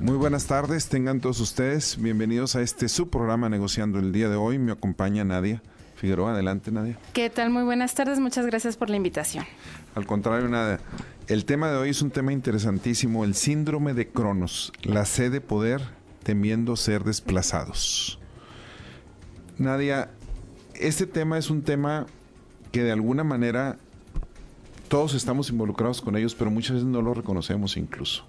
[0.00, 4.36] Muy buenas tardes, tengan todos ustedes bienvenidos a este su programa Negociando el día de
[4.36, 4.56] hoy.
[4.56, 5.60] Me acompaña Nadia
[5.96, 6.34] Figueroa.
[6.34, 6.96] Adelante, Nadia.
[7.12, 7.50] ¿Qué tal?
[7.50, 9.44] Muy buenas tardes, muchas gracias por la invitación.
[9.96, 10.78] Al contrario, Nadia.
[11.26, 15.40] El tema de hoy es un tema interesantísimo, el síndrome de Cronos, la sed de
[15.40, 15.82] poder
[16.22, 18.20] temiendo ser desplazados.
[19.58, 20.12] Nadia,
[20.76, 22.06] este tema es un tema
[22.70, 23.78] que de alguna manera
[24.86, 28.24] todos estamos involucrados con ellos, pero muchas veces no lo reconocemos incluso.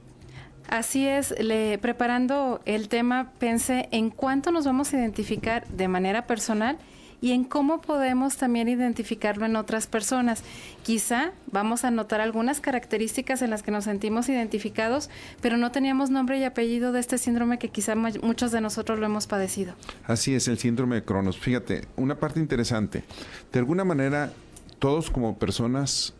[0.69, 6.27] Así es, le, preparando el tema pensé en cuánto nos vamos a identificar de manera
[6.27, 6.77] personal
[7.21, 10.43] y en cómo podemos también identificarlo en otras personas.
[10.83, 15.09] Quizá vamos a notar algunas características en las que nos sentimos identificados,
[15.41, 19.07] pero no teníamos nombre y apellido de este síndrome que quizá muchos de nosotros lo
[19.07, 19.73] hemos padecido.
[20.05, 21.39] Así es, el síndrome de Cronos.
[21.39, 23.03] Fíjate, una parte interesante.
[23.51, 24.31] De alguna manera,
[24.77, 26.13] todos como personas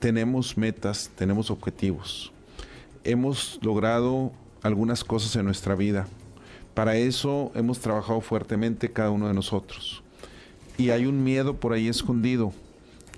[0.00, 2.33] tenemos metas, tenemos objetivos.
[3.04, 4.32] Hemos logrado
[4.62, 6.08] algunas cosas en nuestra vida.
[6.72, 10.02] Para eso hemos trabajado fuertemente cada uno de nosotros.
[10.78, 12.54] Y hay un miedo por ahí escondido,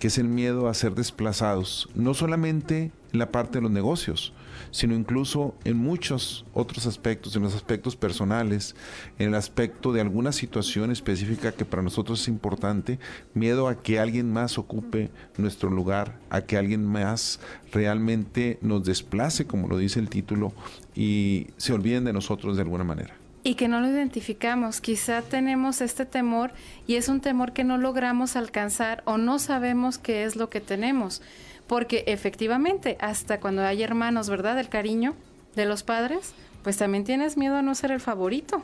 [0.01, 4.33] que es el miedo a ser desplazados, no solamente en la parte de los negocios,
[4.71, 8.75] sino incluso en muchos otros aspectos, en los aspectos personales,
[9.19, 12.99] en el aspecto de alguna situación específica que para nosotros es importante,
[13.34, 17.41] miedo a que alguien más ocupe nuestro lugar, a que alguien más
[17.73, 20.53] realmente nos desplace, como lo dice el título,
[20.95, 23.15] y se olviden de nosotros de alguna manera
[23.47, 24.81] y que no lo identificamos.
[24.81, 26.51] Quizá tenemos este temor
[26.89, 30.61] y es un temor que no logramos alcanzar o no sabemos qué es lo que
[30.61, 31.23] tenemos.
[31.67, 34.59] Porque efectivamente, hasta cuando hay hermanos, ¿verdad?
[34.59, 35.14] El cariño
[35.55, 38.62] de los padres, pues también tienes miedo a no ser el favorito.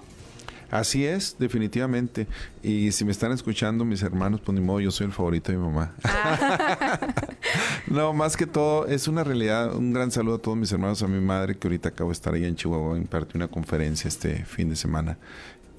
[0.72, 2.26] Así es, definitivamente.
[2.62, 5.58] Y si me están escuchando mis hermanos, pues ni modo, yo soy el favorito de
[5.58, 5.94] mi mamá.
[6.02, 6.98] Ah.
[7.88, 9.76] no, más que todo, es una realidad.
[9.76, 12.32] Un gran saludo a todos mis hermanos, a mi madre, que ahorita acabo de estar
[12.32, 15.18] ahí en Chihuahua, impartió una conferencia este fin de semana.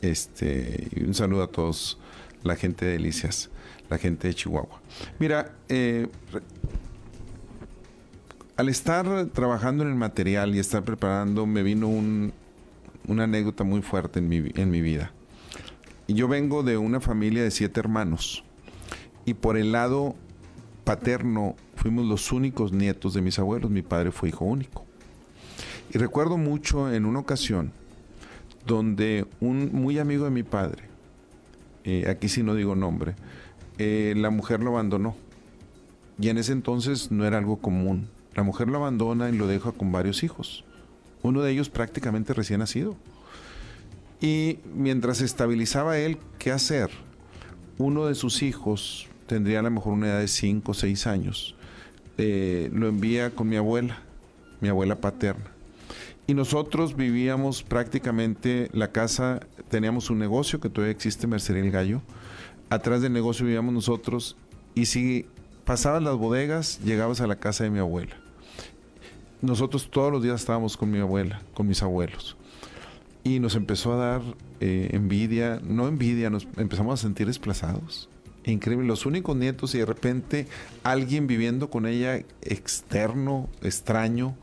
[0.03, 1.97] Este, y un saludo a todos,
[2.44, 3.50] la gente de Delicias,
[3.89, 4.79] la gente de Chihuahua.
[5.17, 6.07] Mira, eh,
[8.56, 12.34] al estar trabajando en el material y estar preparando, me vino un,
[13.08, 15.12] una anécdota muy fuerte en mi, en mi vida.
[16.08, 18.44] Yo vengo de una familia de siete hermanos.
[19.25, 20.16] Y por el lado
[20.84, 23.72] paterno fuimos los únicos nietos de mis abuelos.
[23.72, 24.86] Mi padre fue hijo único.
[25.94, 27.72] Y recuerdo mucho en una ocasión
[28.66, 30.84] donde un muy amigo de mi padre,
[31.84, 33.16] eh, aquí sí no digo nombre,
[33.78, 35.16] eh, la mujer lo abandonó.
[36.19, 38.08] Y en ese entonces no era algo común.
[38.35, 40.63] La mujer lo abandona y lo deja con varios hijos
[41.23, 42.95] uno de ellos prácticamente recién nacido.
[44.21, 46.91] Y mientras estabilizaba él qué hacer,
[47.77, 51.55] uno de sus hijos, tendría a lo mejor una edad de 5 o 6 años,
[52.17, 54.01] eh, lo envía con mi abuela,
[54.61, 55.51] mi abuela paterna.
[56.27, 62.01] Y nosotros vivíamos prácticamente la casa, teníamos un negocio que todavía existe, Mercería el Gallo.
[62.69, 64.38] Atrás del negocio vivíamos nosotros
[64.73, 65.25] y si
[65.65, 68.22] pasabas las bodegas, llegabas a la casa de mi abuela
[69.44, 72.38] nosotros todos los días estábamos con mi abuela, con mis abuelos.
[73.26, 74.22] Y nos empezó a dar
[74.62, 78.09] eh, envidia, no envidia, nos empezamos a sentir desplazados.
[78.46, 80.48] Increíble, los únicos nietos y de repente
[80.84, 84.36] alguien viviendo con ella externo, extraño,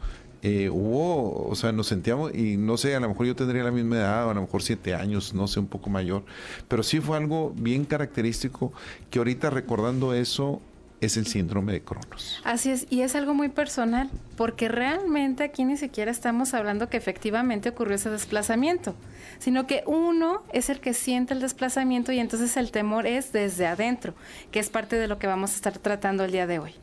[0.43, 3.71] eh, hubo, o sea, nos sentíamos, y no sé, a lo mejor yo tendría la
[3.71, 6.25] misma edad, o a lo mejor siete años, no sé, un poco mayor,
[6.69, 8.73] pero sí fue algo bien característico
[9.11, 10.63] que ahorita recordando eso,
[11.01, 12.41] es el síndrome de Cronos.
[12.45, 16.97] Así es, y es algo muy personal, porque realmente aquí ni siquiera estamos hablando que
[16.97, 18.95] efectivamente ocurrió ese desplazamiento,
[19.39, 23.67] sino que uno es el que siente el desplazamiento y entonces el temor es desde
[23.67, 24.15] adentro,
[24.51, 26.75] que es parte de lo que vamos a estar tratando el día de hoy.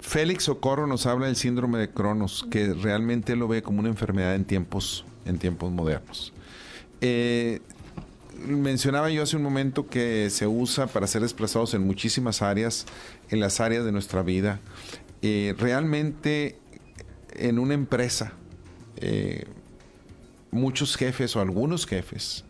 [0.00, 4.34] Félix Socorro nos habla del síndrome de Cronos, que realmente lo ve como una enfermedad
[4.34, 6.32] en tiempos, en tiempos modernos.
[7.00, 7.60] Eh,
[8.46, 12.86] mencionaba yo hace un momento que se usa para ser desplazados en muchísimas áreas,
[13.30, 14.60] en las áreas de nuestra vida.
[15.22, 16.58] Eh, realmente
[17.34, 18.32] en una empresa,
[18.96, 19.44] eh,
[20.50, 22.44] muchos jefes o algunos jefes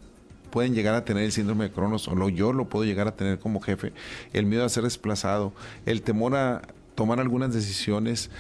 [0.51, 3.41] pueden llegar a tener el síndrome de Cronos, o yo lo puedo llegar a tener
[3.41, 3.93] como jefe,
[4.33, 5.53] el miedo a ser desplazado,
[5.85, 6.63] el temor a
[6.95, 8.31] tomar algunas decisiones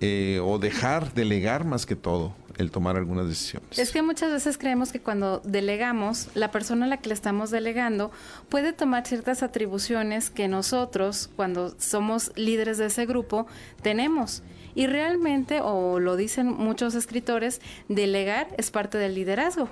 [0.00, 3.78] eh, o dejar, delegar más que todo, el tomar algunas decisiones.
[3.78, 7.50] Es que muchas veces creemos que cuando delegamos, la persona a la que le estamos
[7.50, 8.10] delegando
[8.48, 13.46] puede tomar ciertas atribuciones que nosotros, cuando somos líderes de ese grupo,
[13.82, 14.42] tenemos.
[14.74, 19.68] Y realmente, o lo dicen muchos escritores, delegar es parte del liderazgo.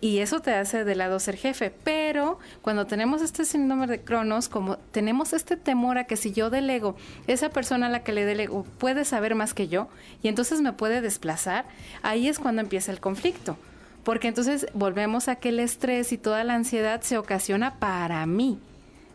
[0.00, 1.72] Y eso te hace de lado ser jefe.
[1.84, 6.50] Pero cuando tenemos este síndrome de Cronos, como tenemos este temor a que si yo
[6.50, 6.96] delego,
[7.26, 9.88] esa persona a la que le delego puede saber más que yo
[10.22, 11.64] y entonces me puede desplazar,
[12.02, 13.56] ahí es cuando empieza el conflicto.
[14.04, 18.60] Porque entonces volvemos a que el estrés y toda la ansiedad se ocasiona para mí.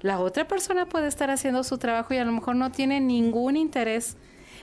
[0.01, 3.55] La otra persona puede estar haciendo su trabajo y a lo mejor no tiene ningún
[3.55, 4.17] interés.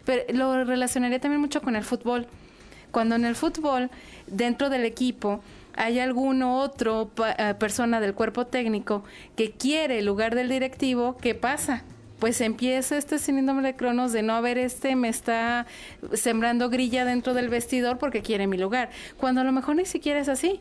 [0.05, 2.27] Pero lo relacionaría también mucho con el fútbol.
[2.91, 3.91] Cuando en el fútbol,
[4.27, 5.41] dentro del equipo,
[5.79, 9.05] hay alguno otro eh, persona del cuerpo técnico
[9.37, 11.85] que quiere el lugar del directivo, ¿qué pasa?
[12.19, 15.67] Pues empieza este síndrome de Cronos de no haber este me está
[16.13, 20.21] sembrando grilla dentro del vestidor porque quiere mi lugar, cuando a lo mejor ni siquiera
[20.21, 20.61] es así.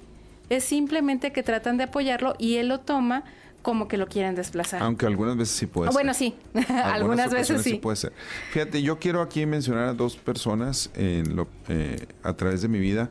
[0.49, 3.25] Es simplemente que tratan de apoyarlo y él lo toma
[3.63, 4.81] como que lo quieren desplazar.
[4.81, 5.93] Aunque algunas veces sí puede ser.
[5.93, 6.35] Bueno, sí,
[6.69, 7.73] algunas, veces sí.
[7.73, 8.13] puede ser.
[8.51, 12.79] Fíjate, yo quiero aquí mencionar a dos personas en lo, eh, a través de mi
[12.79, 13.09] vida.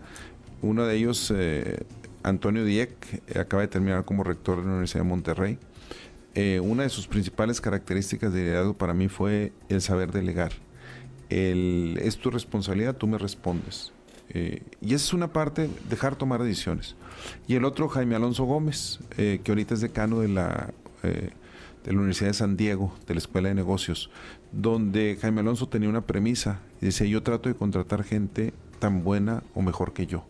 [0.66, 1.84] Uno de ellos, eh,
[2.24, 5.58] Antonio Dieck, eh, acaba de terminar como rector de la Universidad de Monterrey.
[6.34, 10.50] Eh, una de sus principales características de liderazgo para mí fue el saber delegar.
[11.28, 13.92] El, es tu responsabilidad, tú me respondes.
[14.30, 16.96] Eh, y esa es una parte, dejar tomar decisiones.
[17.46, 22.30] Y el otro, Jaime Alonso Gómez, que ahorita es decano de la, de la Universidad
[22.30, 24.10] de San Diego, de la Escuela de Negocios,
[24.50, 29.44] donde Jaime Alonso tenía una premisa y decía, yo trato de contratar gente tan buena
[29.54, 30.26] o mejor que yo.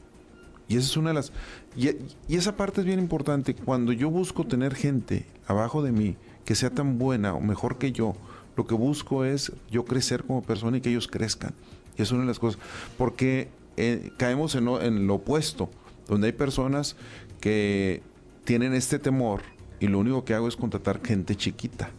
[0.68, 1.32] Y esa es una de las...
[1.76, 1.90] Y,
[2.34, 3.54] esa parte es bien importante.
[3.54, 7.92] Cuando yo busco tener gente abajo de mí que sea tan buena o mejor que
[7.92, 8.14] yo,
[8.56, 11.54] lo que busco es yo crecer como persona y que ellos crezcan.
[11.96, 12.60] Y es una de las cosas.
[12.98, 15.70] Porque eh, caemos en en lo opuesto,
[16.08, 16.96] donde hay personas
[17.40, 18.02] que
[18.44, 19.42] tienen este temor
[19.80, 21.90] y lo único que hago es contratar gente chiquita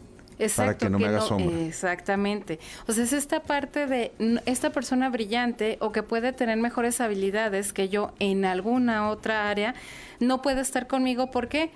[0.56, 1.60] para que no me haga sombra.
[1.62, 2.60] Exactamente.
[2.88, 4.12] O sea, es esta parte de
[4.46, 9.76] esta persona brillante o que puede tener mejores habilidades que yo en alguna otra área,
[10.20, 11.32] no puede estar conmigo.
[11.32, 11.72] ¿Por qué?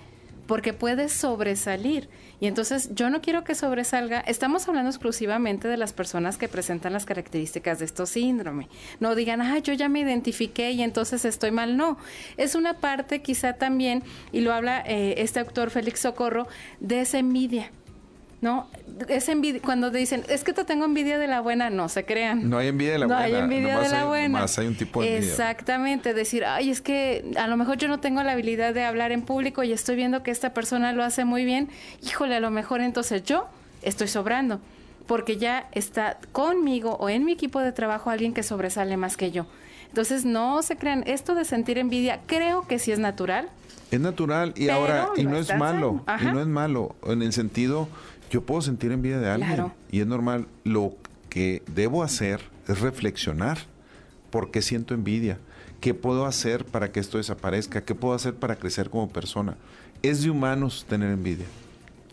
[0.46, 2.08] Porque puede sobresalir.
[2.40, 4.20] Y entonces yo no quiero que sobresalga.
[4.20, 8.68] Estamos hablando exclusivamente de las personas que presentan las características de estos síndrome.
[8.98, 11.76] No digan, ah, yo ya me identifiqué y entonces estoy mal.
[11.76, 11.98] No,
[12.36, 16.48] es una parte quizá también, y lo habla eh, este autor Félix Socorro,
[16.80, 17.70] de esa envidia
[18.42, 18.68] ¿no?
[19.08, 22.50] Es envidia, cuando dicen, es que te tengo envidia de la buena, no se crean.
[22.50, 23.20] No hay envidia de la buena.
[23.20, 24.44] No hay envidia de la buena.
[24.58, 28.22] hay un tipo de Exactamente, decir, ay, es que a lo mejor yo no tengo
[28.24, 31.44] la habilidad de hablar en público y estoy viendo que esta persona lo hace muy
[31.44, 31.68] bien,
[32.02, 33.46] híjole, a lo mejor entonces yo
[33.80, 34.60] estoy sobrando,
[35.06, 39.30] porque ya está conmigo o en mi equipo de trabajo alguien que sobresale más que
[39.30, 39.46] yo.
[39.86, 43.50] Entonces, no se crean, esto de sentir envidia, creo que sí es natural.
[43.90, 47.88] Es natural y ahora, y no es malo, y no es malo, en el sentido
[48.32, 50.46] yo puedo sentir envidia de alguien y es normal.
[50.64, 50.96] Lo
[51.28, 53.58] que debo hacer es reflexionar.
[54.30, 55.38] ¿Por qué siento envidia?
[55.82, 57.84] ¿Qué puedo hacer para que esto desaparezca?
[57.84, 59.58] ¿Qué puedo hacer para crecer como persona?
[60.02, 61.44] Es de humanos tener envidia.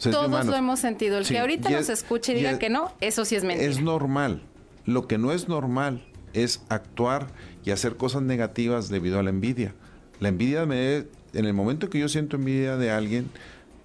[0.01, 1.17] Todos lo hemos sentido.
[1.17, 3.69] El que ahorita nos escuche y diga que no, eso sí es mentira.
[3.69, 4.41] Es normal.
[4.85, 7.27] Lo que no es normal es actuar
[7.63, 9.73] y hacer cosas negativas debido a la envidia.
[10.19, 11.05] La envidia me...
[11.31, 13.29] En el momento que yo siento envidia de alguien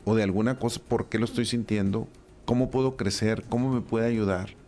[0.05, 2.09] o de alguna cosa, ¿por qué lo estoy sintiendo?
[2.45, 4.64] Cómo puedo crecer, cómo me puede ayudar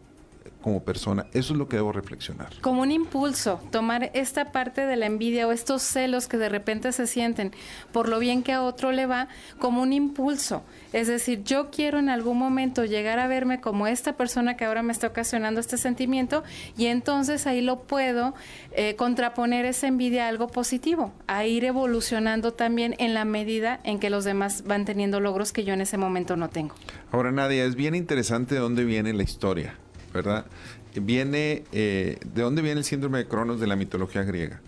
[0.66, 1.28] como persona.
[1.32, 2.48] Eso es lo que debo reflexionar.
[2.60, 6.90] Como un impulso, tomar esta parte de la envidia o estos celos que de repente
[6.90, 7.52] se sienten
[7.92, 9.28] por lo bien que a otro le va,
[9.60, 10.64] como un impulso.
[10.92, 14.82] Es decir, yo quiero en algún momento llegar a verme como esta persona que ahora
[14.82, 16.42] me está ocasionando este sentimiento
[16.76, 18.34] y entonces ahí lo puedo
[18.72, 24.00] eh, contraponer esa envidia a algo positivo, a ir evolucionando también en la medida en
[24.00, 26.74] que los demás van teniendo logros que yo en ese momento no tengo.
[27.12, 29.78] Ahora, Nadia, es bien interesante de dónde viene la historia.
[30.16, 30.46] ¿Verdad?
[30.94, 34.60] Viene, eh, ¿de dónde viene el síndrome de Cronos de la mitología griega?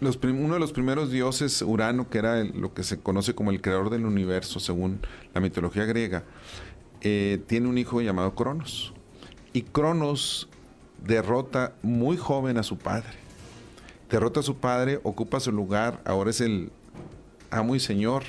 [0.00, 3.90] Uno de los primeros dioses, Urano, que era lo que se conoce como el creador
[3.90, 5.00] del universo, según
[5.34, 6.24] la mitología griega,
[7.00, 8.92] eh, tiene un hijo llamado Cronos.
[9.52, 10.48] Y Cronos
[11.04, 13.08] derrota muy joven a su padre.
[14.10, 16.70] Derrota a su padre, ocupa su lugar, ahora es el
[17.50, 18.24] amo y señor.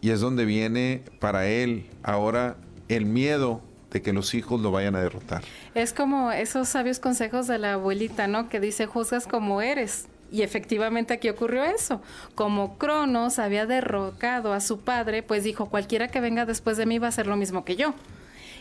[0.00, 2.56] Y es donde viene para él ahora
[2.88, 5.42] el miedo de que los hijos lo vayan a derrotar.
[5.74, 8.48] Es como esos sabios consejos de la abuelita, ¿no?
[8.48, 10.08] Que dice, juzgas como eres.
[10.30, 12.02] Y efectivamente aquí ocurrió eso.
[12.34, 16.98] Como Cronos había derrocado a su padre, pues dijo, cualquiera que venga después de mí
[16.98, 17.94] va a ser lo mismo que yo.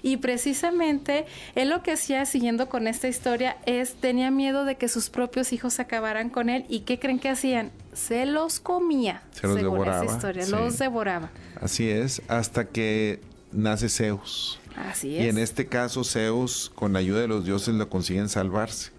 [0.02, 4.88] Y precisamente él lo que hacía, siguiendo con esta historia, es tenía miedo de que
[4.88, 6.66] sus propios hijos acabaran con él.
[6.70, 7.72] ¿Y qué creen que hacían?
[7.94, 9.24] Se los comía.
[9.32, 10.06] Se los devoraba.
[10.06, 11.32] Esa historia, los devoraba.
[11.60, 13.20] Así es, hasta que
[13.52, 14.60] nace Zeus.
[14.78, 15.26] Así es.
[15.26, 18.92] Y en este caso Zeus, con la ayuda de los dioses, lo consiguen salvarse.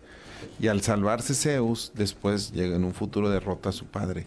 [0.60, 4.26] Y al salvarse Zeus, después llega en un futuro derrota a su padre.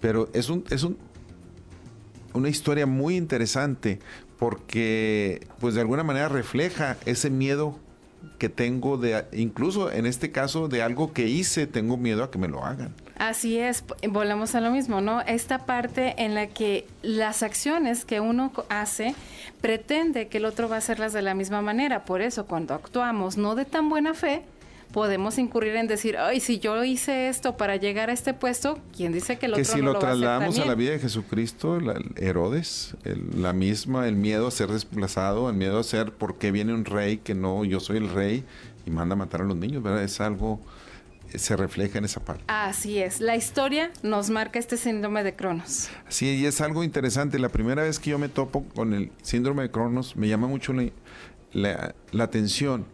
[0.00, 0.96] Pero es un, es un,
[2.32, 3.98] una historia muy interesante
[4.38, 7.78] porque pues de alguna manera refleja ese miedo
[8.38, 12.38] que tengo de, incluso en este caso, de algo que hice, tengo miedo a que
[12.38, 12.94] me lo hagan.
[13.18, 15.22] Así es, volvemos a lo mismo, ¿no?
[15.22, 19.14] Esta parte en la que las acciones que uno hace
[19.62, 22.04] pretende que el otro va a hacerlas de la misma manera.
[22.04, 24.42] Por eso, cuando actuamos no de tan buena fe,
[24.92, 29.12] podemos incurrir en decir, ay, si yo hice esto para llegar a este puesto, ¿quién
[29.12, 31.78] dice que el otro que si lo, lo trasladamos a, la vida de Jesucristo,
[32.16, 32.96] Herodes,
[33.34, 37.18] la misma, el miedo a ser desplazado, el miedo a ser porque viene un rey
[37.18, 38.44] que no, yo soy el rey
[38.84, 40.02] y manda a matar a los niños, ¿verdad?
[40.02, 40.60] Es algo
[41.34, 42.44] se refleja en esa parte.
[42.48, 45.88] Así es, la historia nos marca este síndrome de Cronos.
[46.08, 47.38] Sí, y es algo interesante.
[47.38, 50.72] La primera vez que yo me topo con el síndrome de Cronos, me llama mucho
[51.52, 52.86] la atención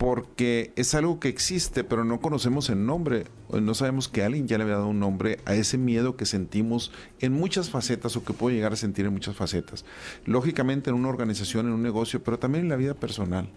[0.00, 4.56] porque es algo que existe, pero no conocemos el nombre, no sabemos que alguien ya
[4.56, 6.90] le había dado un nombre a ese miedo que sentimos
[7.20, 9.84] en muchas facetas o que puedo llegar a sentir en muchas facetas.
[10.24, 13.50] Lógicamente en una organización, en un negocio, pero también en la vida personal.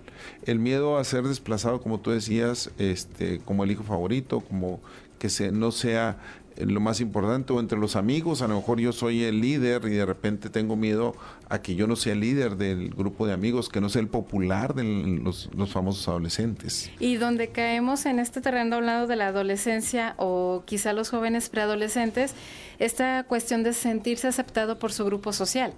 [0.46, 4.82] El miedo a ser desplazado, como tú decías, este, como el hijo favorito, como
[5.20, 6.18] que se, no sea
[6.58, 9.92] lo más importante, o entre los amigos, a lo mejor yo soy el líder y
[9.92, 11.16] de repente tengo miedo
[11.50, 14.08] a que yo no sea el líder del grupo de amigos, que no sea el
[14.08, 16.92] popular de los, los famosos adolescentes.
[17.00, 22.36] Y donde caemos en este terreno hablando de la adolescencia o quizá los jóvenes preadolescentes,
[22.80, 25.74] esta cuestión de sentirse aceptado por su grupo social.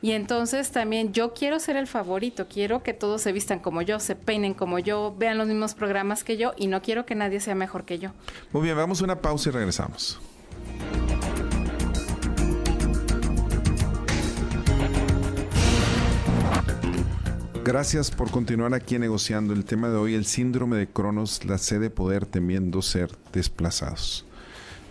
[0.00, 3.98] Y entonces también yo quiero ser el favorito, quiero que todos se vistan como yo,
[3.98, 7.40] se peinen como yo, vean los mismos programas que yo y no quiero que nadie
[7.40, 8.10] sea mejor que yo.
[8.52, 10.20] Muy bien, vamos a una pausa y regresamos.
[17.64, 21.80] Gracias por continuar aquí negociando el tema de hoy, el síndrome de Cronos, la sede
[21.80, 24.24] de poder temiendo ser desplazados.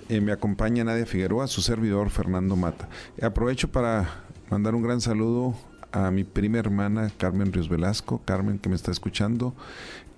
[0.10, 2.88] Eh, me acompaña Nadia Figueroa, su servidor Fernando Mata.
[3.20, 5.56] Aprovecho para mandar un gran saludo
[5.92, 9.54] a mi prima hermana Carmen Ríos Velasco, Carmen que me está escuchando.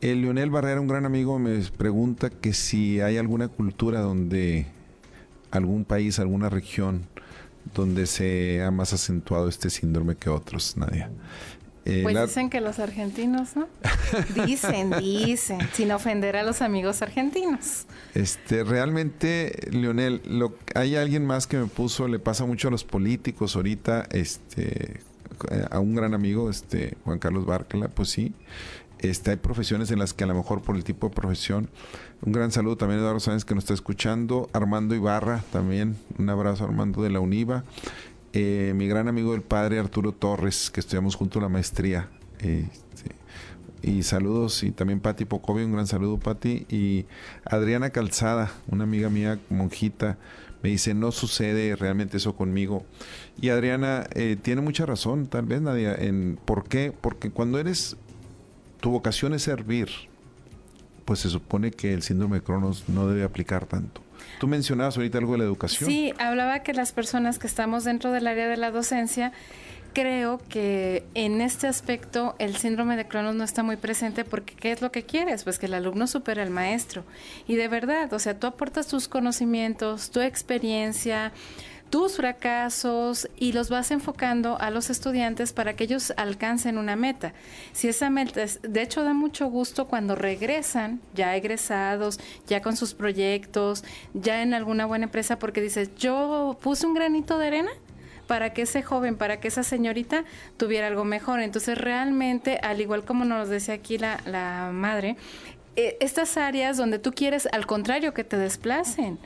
[0.02, 4.68] El Leonel Barrera, un gran amigo, me pregunta que si hay alguna cultura donde
[5.52, 7.08] algún país, alguna región
[7.76, 11.12] donde se ha más acentuado este síndrome que otros, Nadia.
[11.86, 13.68] Eh, pues dicen que los argentinos, ¿no?
[14.46, 17.86] Dicen, dicen, sin ofender a los amigos argentinos.
[18.14, 22.84] Este, realmente, Leonel, lo, hay alguien más que me puso, le pasa mucho a los
[22.84, 25.00] políticos ahorita, este,
[25.72, 28.34] a un gran amigo, este, Juan Carlos Barcala, pues sí.
[29.00, 31.70] Este, hay profesiones en las que a lo mejor por el tipo de profesión.
[32.22, 34.50] Un gran saludo también a Eduardo Sáenz que nos está escuchando.
[34.52, 35.96] Armando Ibarra también.
[36.18, 37.64] Un abrazo Armando de la UNIVA.
[38.34, 42.10] Eh, mi gran amigo el padre Arturo Torres, que estudiamos junto a la maestría.
[42.40, 43.16] Este,
[43.82, 46.66] y saludos, y también Patti Pocovio, un gran saludo, Patti.
[46.70, 47.06] Y
[47.46, 50.18] Adriana Calzada, una amiga mía, monjita,
[50.62, 52.86] me dice, no sucede realmente eso conmigo.
[53.42, 56.94] Y Adriana eh, tiene mucha razón, tal vez, Nadia, en por qué.
[57.00, 57.96] Porque cuando eres,
[58.80, 59.90] tu vocación es servir,
[61.06, 64.02] pues se supone que el síndrome de Cronos no debe aplicar tanto.
[64.40, 65.90] Tú mencionabas ahorita algo de la educación.
[65.90, 69.34] Sí, hablaba que las personas que estamos dentro del área de la docencia,
[69.94, 74.72] creo que en este aspecto el síndrome de Cronos no está muy presente porque ¿qué
[74.72, 75.44] es lo que quieres?
[75.44, 77.04] Pues que el alumno supere al maestro.
[77.48, 81.34] Y de verdad, o sea, tú aportas tus conocimientos, tu experiencia,
[81.90, 87.34] tus fracasos y los vas enfocando a los estudiantes para que ellos alcancen una meta.
[87.74, 92.76] Si esa meta es, de hecho da mucho gusto cuando regresan ya egresados, ya con
[92.78, 97.72] sus proyectos, ya en alguna buena empresa porque dices, yo puse un granito de arena
[98.28, 100.24] para que ese joven, para que esa señorita
[100.58, 101.40] tuviera algo mejor.
[101.40, 105.18] Entonces realmente, al igual como nos decía aquí la, la madre,
[105.76, 109.18] eh, estas áreas donde tú quieres al contrario que te desplacen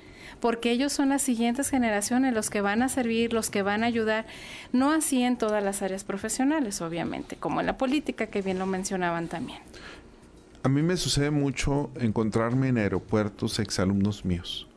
[0.44, 3.86] porque ellos son las siguientes generaciones los que van a servir, los que van a
[3.86, 4.26] ayudar,
[4.74, 8.66] no así en todas las áreas profesionales, obviamente, como en la política, que bien lo
[8.66, 9.60] mencionaban también.
[10.62, 14.68] A mí me sucede mucho encontrarme en aeropuertos exalumnos míos.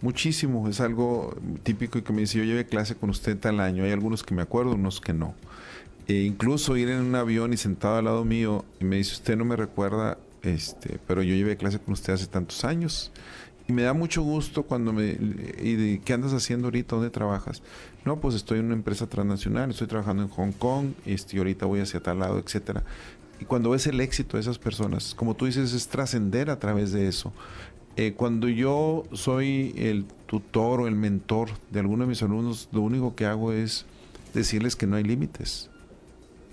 [0.00, 3.84] Muchísimo, es algo típico y que me dice, yo llevé clase con usted tal año,
[3.84, 5.36] hay algunos que me acuerdo, unos que no.
[6.08, 9.36] E incluso ir en un avión y sentado al lado mío y me dice, usted
[9.36, 13.12] no me recuerda, este, pero yo llevé clase con usted hace tantos años.
[13.68, 15.16] Y me da mucho gusto cuando me...
[15.60, 16.94] ¿Y qué andas haciendo ahorita?
[16.96, 17.62] ¿Dónde trabajas?
[18.04, 21.80] No, pues estoy en una empresa transnacional, estoy trabajando en Hong Kong, este, ahorita voy
[21.80, 22.84] hacia tal lado, etcétera.
[23.40, 26.92] Y cuando ves el éxito de esas personas, como tú dices, es trascender a través
[26.92, 27.32] de eso.
[27.96, 32.82] Eh, cuando yo soy el tutor o el mentor de alguno de mis alumnos, lo
[32.82, 33.86] único que hago es
[34.34, 35.70] decirles que no hay límites,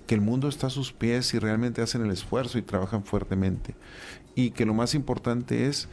[0.08, 3.76] que el mundo está a sus pies y realmente hacen el esfuerzo y trabajan fuertemente.
[4.36, 5.90] Y que lo más importante es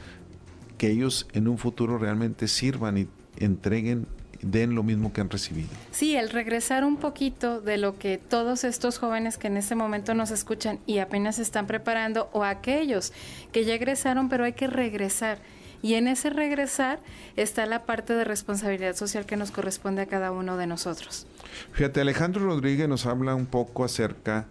[0.80, 3.06] que ellos en un futuro realmente sirvan y
[3.36, 4.06] entreguen
[4.40, 5.68] den lo mismo que han recibido.
[5.90, 10.14] Sí, el regresar un poquito de lo que todos estos jóvenes que en este momento
[10.14, 13.12] nos escuchan y apenas se están preparando o aquellos
[13.52, 15.36] que ya egresaron pero hay que regresar.
[15.82, 16.98] Y en ese regresar
[17.36, 21.26] está la parte de responsabilidad social que nos corresponde a cada uno de nosotros.
[21.72, 24.46] Fíjate, Alejandro Rodríguez nos habla un poco acerca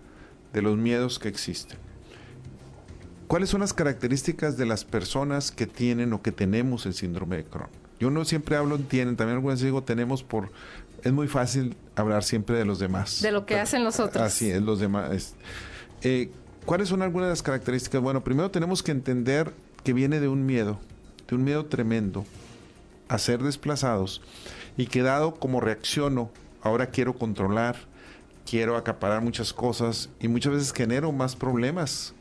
[0.54, 1.89] de los miedos que existen.
[3.30, 7.44] ¿Cuáles son las características de las personas que tienen o que tenemos el síndrome de
[7.44, 7.70] Crohn?
[8.00, 10.50] Yo no siempre hablo en tienen, también algunas digo tenemos por...
[11.04, 13.22] Es muy fácil hablar siempre de los demás.
[13.22, 14.24] De lo que hacen los otros.
[14.24, 15.36] Así es, los demás.
[16.02, 16.32] Eh,
[16.66, 18.02] ¿Cuáles son algunas de las características?
[18.02, 20.80] Bueno, primero tenemos que entender que viene de un miedo,
[21.28, 22.26] de un miedo tremendo
[23.10, 24.24] a ser desplazados
[24.76, 26.32] y que dado como reacciono,
[26.64, 27.76] ahora quiero controlar,
[28.50, 32.16] quiero acaparar muchas cosas y muchas veces genero más problemas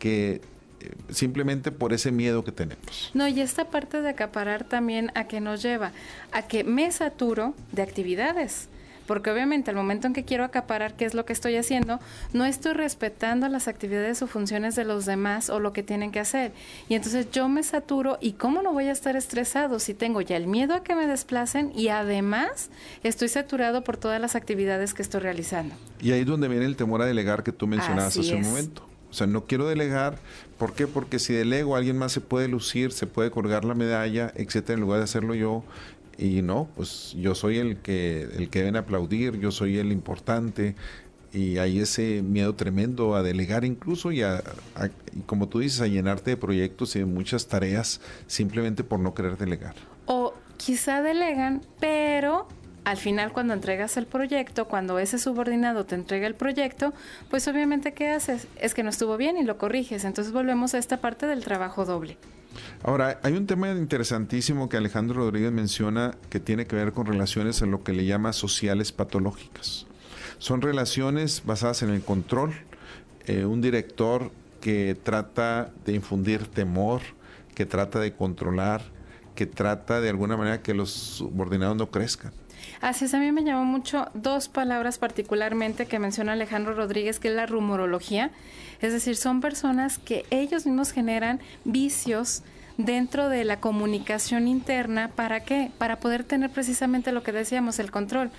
[0.00, 0.40] que
[0.80, 3.12] eh, simplemente por ese miedo que tenemos.
[3.14, 5.92] No, y esta parte de acaparar también a que nos lleva
[6.32, 8.68] a que me saturo de actividades
[9.10, 11.98] porque obviamente al momento en que quiero acaparar qué es lo que estoy haciendo,
[12.32, 16.20] no estoy respetando las actividades o funciones de los demás o lo que tienen que
[16.20, 16.52] hacer.
[16.88, 20.36] Y entonces yo me saturo y cómo no voy a estar estresado si tengo ya
[20.36, 22.70] el miedo a que me desplacen y además
[23.02, 25.74] estoy saturado por todas las actividades que estoy realizando.
[26.00, 28.89] Y ahí es donde viene el temor a delegar que tú mencionabas hace un momento.
[29.10, 30.18] O sea, no quiero delegar.
[30.58, 30.86] ¿Por qué?
[30.86, 34.80] Porque si delego, alguien más se puede lucir, se puede colgar la medalla, etcétera, en
[34.80, 35.64] lugar de hacerlo yo.
[36.18, 40.76] Y no, pues yo soy el que, el que deben aplaudir, yo soy el importante.
[41.32, 44.42] Y hay ese miedo tremendo a delegar incluso y, a,
[45.26, 49.38] como tú dices, a llenarte de proyectos y de muchas tareas simplemente por no querer
[49.38, 49.76] delegar.
[50.06, 52.48] O quizá delegan, pero
[52.90, 56.92] al final cuando entregas el proyecto, cuando ese subordinado te entrega el proyecto,
[57.30, 58.48] pues obviamente ¿qué haces?
[58.56, 60.04] Es que no estuvo bien y lo corriges.
[60.04, 62.18] Entonces volvemos a esta parte del trabajo doble.
[62.82, 67.62] Ahora, hay un tema interesantísimo que Alejandro Rodríguez menciona que tiene que ver con relaciones
[67.62, 69.86] en lo que le llama sociales patológicas.
[70.38, 72.54] Son relaciones basadas en el control,
[73.26, 77.02] eh, un director que trata de infundir temor,
[77.54, 78.82] que trata de controlar,
[79.36, 82.32] que trata de alguna manera que los subordinados no crezcan.
[82.80, 87.28] Así es, a mí me llamó mucho dos palabras particularmente que menciona Alejandro Rodríguez, que
[87.28, 88.30] es la rumorología.
[88.80, 92.42] Es decir, son personas que ellos mismos generan vicios
[92.78, 95.08] dentro de la comunicación interna.
[95.08, 95.70] ¿Para qué?
[95.78, 98.30] Para poder tener precisamente lo que decíamos, el control.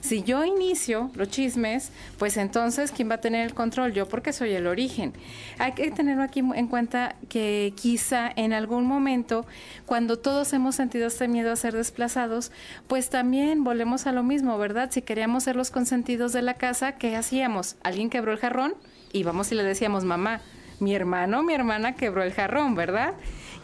[0.00, 3.92] Si yo inicio los chismes, pues entonces, ¿quién va a tener el control?
[3.92, 5.12] Yo porque soy el origen.
[5.58, 9.44] Hay que tenerlo aquí en cuenta que quizá en algún momento,
[9.86, 12.52] cuando todos hemos sentido este miedo a ser desplazados,
[12.86, 14.90] pues también volvemos a lo mismo, ¿verdad?
[14.92, 17.76] Si queríamos ser los consentidos de la casa, ¿qué hacíamos?
[17.82, 18.74] Alguien quebró el jarrón
[19.12, 20.40] y vamos y le decíamos, mamá,
[20.80, 23.14] mi hermano, mi hermana quebró el jarrón, ¿verdad?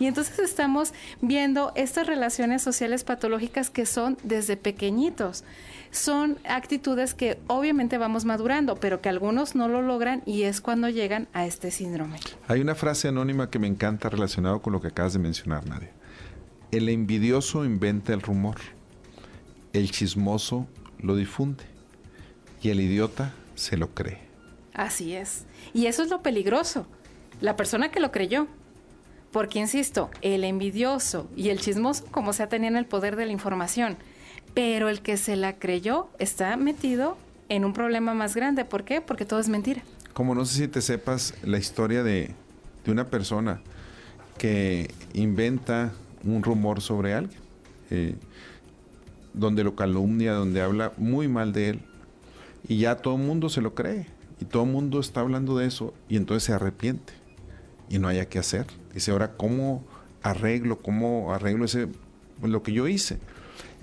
[0.01, 5.45] Y entonces estamos viendo estas relaciones sociales patológicas que son desde pequeñitos
[5.95, 10.89] son actitudes que obviamente vamos madurando, pero que algunos no lo logran y es cuando
[10.89, 12.19] llegan a este síndrome.
[12.49, 15.93] Hay una frase anónima que me encanta relacionado con lo que acabas de mencionar, Nadia.
[16.71, 18.57] El envidioso inventa el rumor,
[19.73, 20.67] el chismoso
[20.99, 21.65] lo difunde
[22.61, 24.19] y el idiota se lo cree.
[24.73, 25.45] Así es.
[25.73, 26.87] Y eso es lo peligroso.
[27.41, 28.49] La persona que lo creyó.
[29.31, 33.97] Porque, insisto, el envidioso y el chismoso, como sea, tenían el poder de la información
[34.55, 37.17] pero el que se la creyó está metido
[37.49, 38.65] en un problema más grande.
[38.65, 39.01] ¿Por qué?
[39.01, 39.83] Porque todo es mentira.
[40.13, 42.35] Como no sé si te sepas la historia de,
[42.87, 43.61] una persona
[44.39, 47.41] que inventa un rumor sobre alguien,
[47.91, 48.15] eh,
[49.33, 51.81] donde lo calumnia, donde habla muy mal de él,
[52.69, 54.07] y ya todo el mundo se lo cree,
[54.41, 57.15] y todo el mundo está hablando de eso, y entonces se arrepiente,
[57.89, 58.67] y no haya qué hacer.
[58.93, 59.83] Dice, ahora, ¿cómo
[60.23, 61.89] arreglo, cómo arreglo ese,
[62.43, 63.19] lo que yo hice?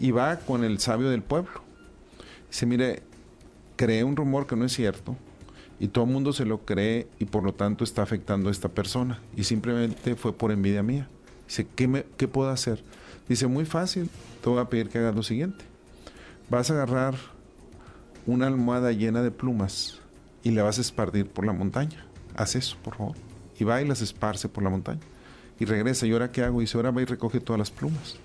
[0.02, 1.62] Y va con el sabio del pueblo.
[2.50, 3.04] Dice, mire,
[3.76, 5.16] cree un rumor que no es cierto
[5.80, 8.68] y todo el mundo se lo cree y por lo tanto está afectando a esta
[8.68, 11.08] persona y simplemente fue por envidia mía.
[11.48, 12.84] Dice, ¿qué, me, qué puedo hacer?
[13.30, 14.10] Dice, muy fácil,
[14.44, 15.64] te voy a pedir que hagas lo siguiente.
[16.50, 17.14] Vas a agarrar
[18.26, 20.00] una almohada llena de plumas
[20.44, 22.08] y la vas a esparcir por la montaña.
[22.36, 23.16] Haz eso, por favor.
[23.60, 25.02] Y va y las esparce por la montaña.
[25.60, 26.08] Y regresa.
[26.08, 26.60] ¿Y ahora qué hago?
[26.60, 28.18] Dice, ahora va y recoge todas las plumas.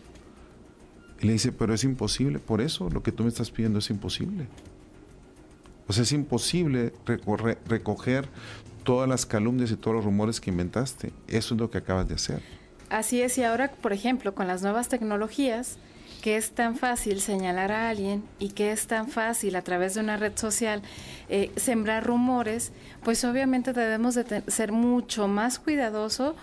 [1.20, 3.90] Y le dice, pero es imposible, por eso lo que tú me estás pidiendo es
[3.90, 4.46] imposible.
[5.88, 6.92] O sea, es imposible
[7.66, 8.28] recoger
[8.82, 11.12] todas las calumnias y todos los rumores que inventaste.
[11.28, 12.42] Eso es lo que acabas de hacer.
[12.90, 15.78] Así es, y ahora, por ejemplo, con las nuevas tecnologías,
[16.22, 20.00] que es tan fácil señalar a alguien y que es tan fácil a través de
[20.00, 20.82] una red social
[21.28, 22.72] eh, sembrar rumores,
[23.04, 26.34] pues obviamente debemos de ser mucho más cuidadosos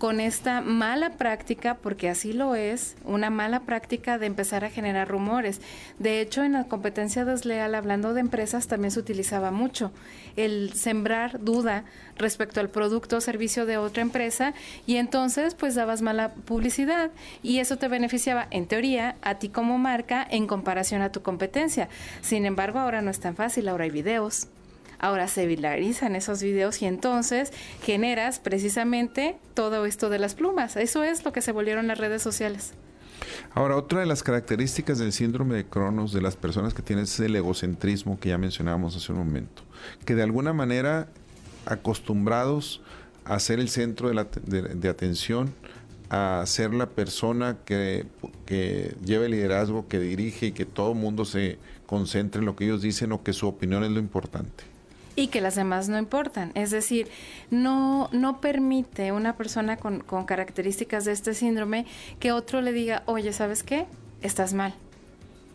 [0.00, 5.08] con esta mala práctica, porque así lo es, una mala práctica de empezar a generar
[5.08, 5.60] rumores.
[5.98, 9.92] De hecho, en la competencia desleal, hablando de empresas, también se utilizaba mucho
[10.36, 11.84] el sembrar duda
[12.16, 14.54] respecto al producto o servicio de otra empresa
[14.86, 17.10] y entonces pues dabas mala publicidad
[17.42, 21.90] y eso te beneficiaba en teoría a ti como marca en comparación a tu competencia.
[22.22, 24.48] Sin embargo, ahora no es tan fácil, ahora hay videos
[25.00, 30.76] Ahora se viralizan esos videos y entonces generas precisamente todo esto de las plumas.
[30.76, 32.74] Eso es lo que se volvieron las redes sociales.
[33.54, 37.18] Ahora, otra de las características del síndrome de Cronos de las personas que tienen es
[37.20, 39.62] el egocentrismo que ya mencionábamos hace un momento,
[40.04, 41.08] que de alguna manera
[41.66, 42.82] acostumbrados
[43.24, 45.52] a ser el centro de, la, atención,
[46.08, 48.06] a ser la persona que,
[48.46, 52.56] que lleva el liderazgo, que dirige y que todo el mundo se concentre en lo
[52.56, 54.69] que ellos dicen o que su opinión es lo importante
[55.22, 56.52] y que las demás no importan.
[56.54, 57.08] Es decir,
[57.50, 61.86] no, no permite una persona con, con características de este síndrome
[62.18, 63.86] que otro le diga, oye, ¿sabes qué?
[64.22, 64.74] Estás mal.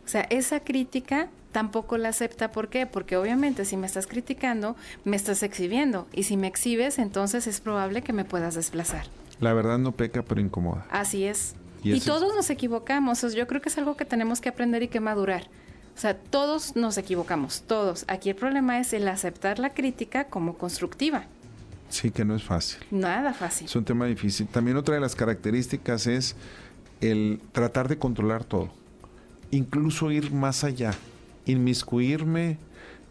[0.05, 2.51] O sea, esa crítica tampoco la acepta.
[2.51, 2.85] ¿Por qué?
[2.85, 6.07] Porque obviamente si me estás criticando, me estás exhibiendo.
[6.13, 9.05] Y si me exhibes, entonces es probable que me puedas desplazar.
[9.39, 10.85] La verdad no peca, pero incomoda.
[10.89, 11.55] Así es.
[11.81, 13.21] Y, todos nos equivocamos.
[13.33, 15.47] yo creo que es algo que tenemos que aprender y que madurar.
[15.95, 18.03] O sea, todos nos equivocamos, todos.
[18.07, 21.25] Aquí el problema es el aceptar la crítica como constructiva.
[21.89, 22.79] Sí, que no es fácil.
[22.91, 23.67] Nada fácil.
[23.67, 24.47] Es un tema difícil.
[24.47, 26.35] También otra de las características es
[26.99, 28.69] el tratar de controlar todo.
[29.51, 30.93] Incluso ir más allá.
[31.45, 32.57] Inmiscuirme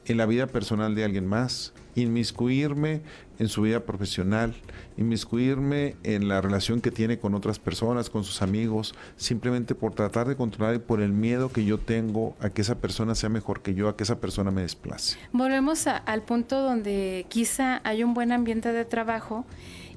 [0.07, 3.01] en la vida personal de alguien más, inmiscuirme
[3.39, 4.55] en su vida profesional,
[4.97, 10.29] inmiscuirme en la relación que tiene con otras personas, con sus amigos, simplemente por tratar
[10.29, 13.63] de controlar y por el miedo que yo tengo a que esa persona sea mejor
[13.63, 15.19] que yo, a que esa persona me desplace.
[15.33, 19.45] Volvemos al punto donde quizá hay un buen ambiente de trabajo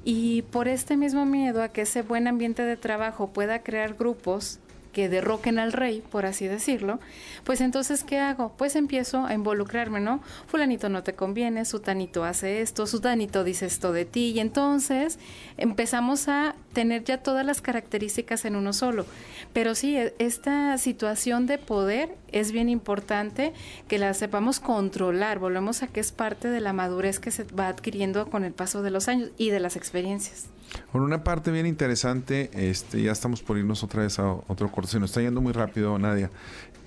[0.04, 4.58] y por este mismo miedo a que ese buen ambiente de trabajo pueda crear grupos
[4.92, 7.00] que derroquen al rey, por así decirlo,
[7.44, 8.52] pues entonces, ¿qué hago?
[8.56, 10.20] Pues empiezo a involucrarme, ¿no?
[10.46, 15.18] Fulanito no te conviene, sutanito hace esto, sutanito dice esto de ti, y entonces
[15.56, 19.04] empezamos a tener ya todas las características en uno solo.
[19.52, 23.52] Pero sí, e, esta situación de poder es bien importante
[23.88, 27.66] que la sepamos controlar, volvemos a que es parte de la madurez que se va
[27.66, 30.46] adquiriendo con el paso de los años y de las experiencias.
[30.92, 34.92] Por una parte bien interesante, este, ya estamos por irnos otra vez a otro corte,
[34.92, 36.30] se nos está yendo muy rápido, Nadia,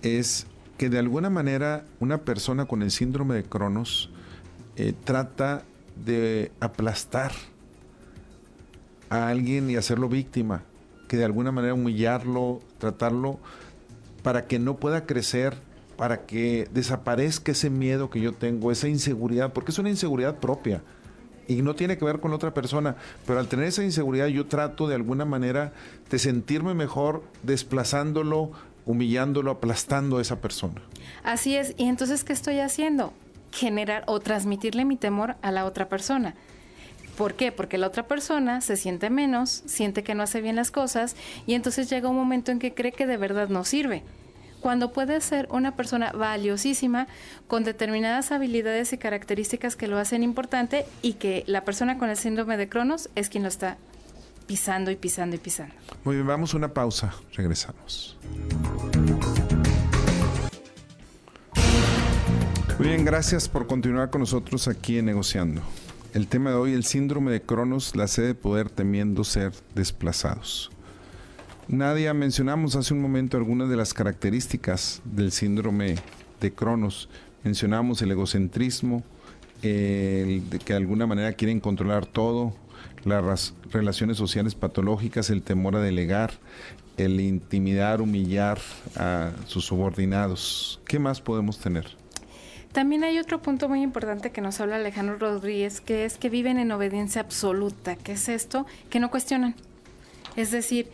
[0.03, 4.09] es que de alguna manera una persona con el síndrome de Cronos
[4.77, 5.63] eh, trata
[5.97, 7.33] de aplastar
[9.11, 10.63] a alguien y hacerlo víctima,
[11.09, 13.39] que de alguna manera humillarlo, tratarlo
[14.23, 15.57] para que no pueda crecer,
[15.97, 20.81] para que desaparezca ese miedo que yo tengo, esa inseguridad, porque es una inseguridad propia
[21.45, 22.95] y no tiene que ver con otra persona,
[23.27, 25.73] pero al tener esa inseguridad yo trato de alguna manera
[26.09, 28.51] de sentirme mejor desplazándolo,
[28.85, 30.81] humillándolo, aplastando a esa persona.
[31.23, 33.11] Así es, y entonces ¿qué estoy haciendo?
[33.51, 36.35] Generar o transmitirle mi temor a la otra persona.
[37.17, 37.51] ¿Por qué?
[37.51, 41.53] Porque la otra persona se siente menos, siente que no hace bien las cosas y
[41.53, 44.03] entonces llega un momento en que cree que de verdad no sirve
[44.61, 47.07] cuando puede ser una persona valiosísima
[47.47, 52.15] con determinadas habilidades y características que lo hacen importante y que la persona con el
[52.15, 53.77] síndrome de Cronos es quien lo está
[54.47, 55.73] pisando y pisando y pisando.
[56.03, 58.17] Muy bien, vamos a una pausa, regresamos.
[62.77, 65.61] Muy bien, gracias por continuar con nosotros aquí en Negociando.
[66.13, 70.69] El tema de hoy, el síndrome de Cronos, la sede de poder temiendo ser desplazados.
[71.69, 75.95] Nadia, mencionamos hace un momento algunas de las características del síndrome
[76.41, 77.07] de Cronos.
[77.45, 79.03] Mencionamos el egocentrismo,
[79.61, 82.53] el de que de alguna manera quieren controlar todo,
[83.05, 86.33] las relaciones sociales patológicas, el temor a delegar,
[86.97, 88.59] el intimidar, humillar
[88.97, 90.81] a sus subordinados.
[90.85, 92.00] ¿Qué más podemos tener?
[92.71, 96.57] También hay otro punto muy importante que nos habla Alejandro Rodríguez, que es que viven
[96.57, 97.97] en obediencia absoluta.
[97.97, 98.65] ¿Qué es esto?
[98.89, 99.55] Que no cuestionan.
[100.37, 100.87] Es decir,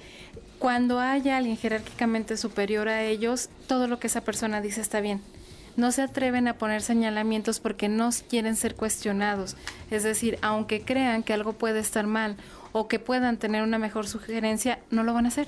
[0.58, 5.22] cuando haya alguien jerárquicamente superior a ellos, todo lo que esa persona dice está bien.
[5.76, 9.56] No se atreven a poner señalamientos porque no quieren ser cuestionados.
[9.92, 12.38] Es decir, aunque crean que algo puede estar mal
[12.72, 15.48] o que puedan tener una mejor sugerencia, no lo van a hacer.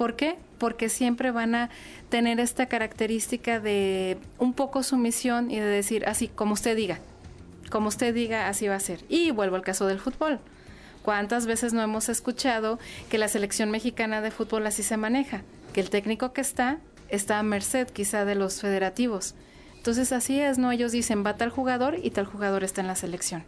[0.00, 0.38] ¿Por qué?
[0.56, 1.68] Porque siempre van a
[2.08, 7.00] tener esta característica de un poco sumisión y de decir así, como usted diga,
[7.70, 9.04] como usted diga, así va a ser.
[9.10, 10.40] Y vuelvo al caso del fútbol.
[11.02, 12.78] ¿Cuántas veces no hemos escuchado
[13.10, 15.42] que la selección mexicana de fútbol así se maneja?
[15.74, 16.78] Que el técnico que está
[17.10, 19.34] está a merced quizá de los federativos.
[19.76, 20.72] Entonces así es, ¿no?
[20.72, 23.44] Ellos dicen va tal jugador y tal jugador está en la selección.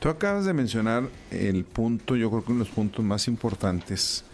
[0.00, 4.26] Tú acabas de mencionar el punto, yo creo que uno de los puntos más importantes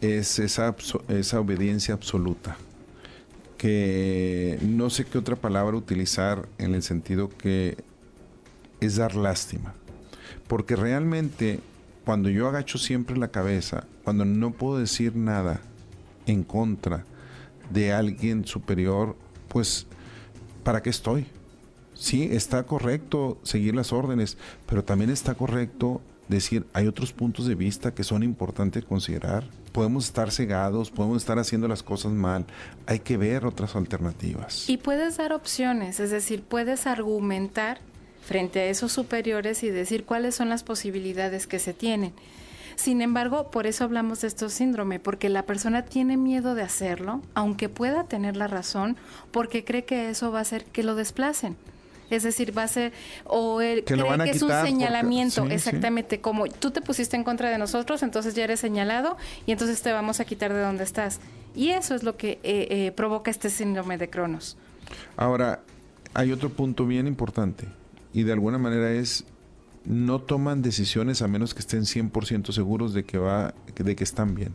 [0.00, 0.74] es esa,
[1.08, 2.56] esa obediencia absoluta,
[3.56, 7.76] que no sé qué otra palabra utilizar en el sentido que
[8.80, 9.74] es dar lástima,
[10.46, 11.60] porque realmente
[12.04, 15.60] cuando yo agacho siempre la cabeza, cuando no puedo decir nada
[16.26, 17.04] en contra
[17.70, 19.16] de alguien superior,
[19.48, 19.86] pues
[20.62, 21.26] ¿para qué estoy?
[21.94, 27.54] Sí, está correcto seguir las órdenes, pero también está correcto decir, hay otros puntos de
[27.54, 29.44] vista que son importantes considerar.
[29.72, 32.44] Podemos estar cegados, podemos estar haciendo las cosas mal.
[32.86, 34.68] Hay que ver otras alternativas.
[34.68, 37.78] Y puedes dar opciones, es decir, puedes argumentar
[38.22, 42.12] frente a esos superiores y decir cuáles son las posibilidades que se tienen.
[42.76, 47.22] Sin embargo, por eso hablamos de estos síndrome, porque la persona tiene miedo de hacerlo,
[47.34, 48.96] aunque pueda tener la razón,
[49.32, 51.56] porque cree que eso va a hacer que lo desplacen.
[52.10, 52.92] Es decir, va a ser,
[53.24, 57.50] o el, que, cree que es un señalamiento, exactamente, como tú te pusiste en contra
[57.50, 59.16] de nosotros, entonces ya eres señalado
[59.46, 61.20] y entonces te vamos a quitar de donde estás.
[61.54, 64.56] Y eso es lo que eh, eh, provoca este síndrome de Cronos.
[65.16, 65.62] Ahora,
[66.14, 67.66] hay otro punto bien importante
[68.12, 69.24] y de alguna manera es
[69.84, 74.34] no toman decisiones a menos que estén 100% seguros de que va de que están
[74.34, 74.52] bien.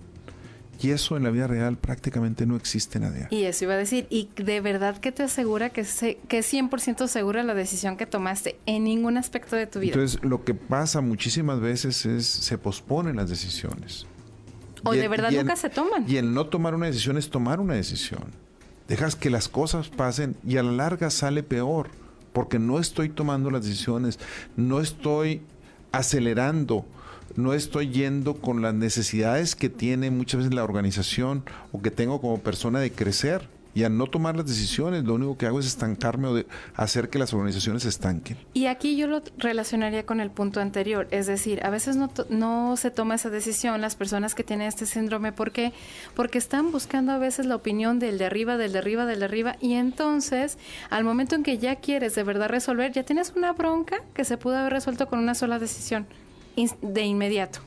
[0.81, 3.27] Y eso en la vida real prácticamente no existe nadie.
[3.29, 6.53] Y eso iba a decir, y de verdad que te asegura que, se, que es
[6.53, 9.93] 100% segura la decisión que tomaste en ningún aspecto de tu vida.
[9.93, 14.07] Entonces, lo que pasa muchísimas veces es se posponen las decisiones.
[14.83, 16.05] O de verdad nunca se toman.
[16.09, 18.23] Y el no tomar una decisión es tomar una decisión.
[18.88, 21.89] Dejas que las cosas pasen y a la larga sale peor,
[22.33, 24.19] porque no estoy tomando las decisiones,
[24.57, 25.41] no estoy
[25.93, 26.86] acelerando
[27.35, 32.21] no estoy yendo con las necesidades que tiene muchas veces la organización o que tengo
[32.21, 33.49] como persona de crecer.
[33.75, 37.09] Y al no tomar las decisiones, lo único que hago es estancarme o de hacer
[37.09, 38.37] que las organizaciones estanquen.
[38.53, 42.77] Y aquí yo lo relacionaría con el punto anterior, es decir, a veces no, no
[42.77, 45.31] se toma esa decisión las personas que tienen este síndrome.
[45.31, 45.73] ¿Por qué?
[46.15, 49.25] Porque están buscando a veces la opinión del de arriba, del de arriba, del de
[49.25, 50.59] arriba, y entonces,
[50.91, 54.37] al momento en que ya quieres de verdad resolver, ya tienes una bronca que se
[54.37, 56.05] pudo haber resuelto con una sola decisión
[56.81, 57.59] de inmediato.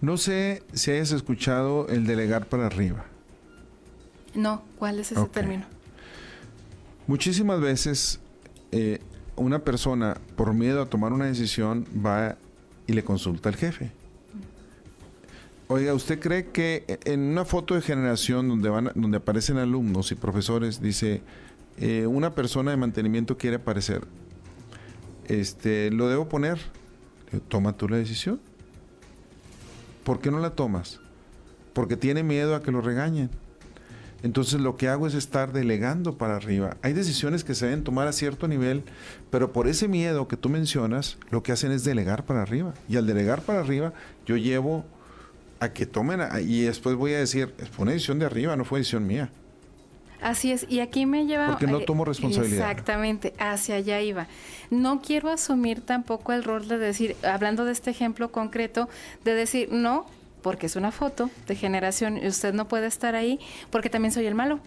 [0.00, 3.06] No sé si hayas escuchado el delegar para arriba.
[4.34, 5.64] No, ¿cuál es ese término?
[7.06, 8.20] Muchísimas veces
[8.72, 9.00] eh,
[9.36, 12.36] una persona, por miedo a tomar una decisión, va
[12.86, 13.92] y le consulta al jefe.
[15.68, 20.14] Oiga, ¿usted cree que en una foto de generación donde, van, donde aparecen alumnos y
[20.14, 21.22] profesores, dice,
[21.78, 24.02] eh, una persona de mantenimiento quiere aparecer?
[25.26, 26.58] Este, ¿Lo debo poner?
[27.40, 28.40] Toma tú la decisión.
[30.04, 31.00] ¿Por qué no la tomas?
[31.72, 33.30] Porque tiene miedo a que lo regañen.
[34.22, 36.78] Entonces lo que hago es estar delegando para arriba.
[36.80, 38.82] Hay decisiones que se deben tomar a cierto nivel,
[39.30, 42.72] pero por ese miedo que tú mencionas, lo que hacen es delegar para arriba.
[42.88, 43.92] Y al delegar para arriba,
[44.24, 44.86] yo llevo
[45.60, 48.78] a que tomen, y después voy a decir, fue una decisión de arriba, no fue
[48.78, 49.30] decisión mía.
[50.24, 51.48] Así es, y aquí me lleva...
[51.48, 52.70] Porque no eh, tomo responsabilidad.
[52.70, 54.26] Exactamente, hacia allá iba.
[54.70, 58.88] No quiero asumir tampoco el rol de decir, hablando de este ejemplo concreto,
[59.22, 60.06] de decir, no,
[60.40, 64.24] porque es una foto de generación y usted no puede estar ahí, porque también soy
[64.24, 64.60] el malo.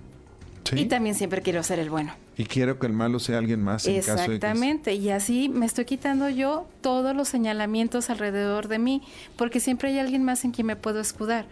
[0.76, 2.13] Y también siempre quiero ser el bueno.
[2.38, 3.88] Y quiero que el malo sea alguien más.
[3.88, 4.91] En Exactamente.
[4.91, 9.02] Caso de Y así me estoy quitando yo todos los señalamientos alrededor de mí,
[9.38, 11.46] porque siempre hay alguien más en quien me puedo escudar.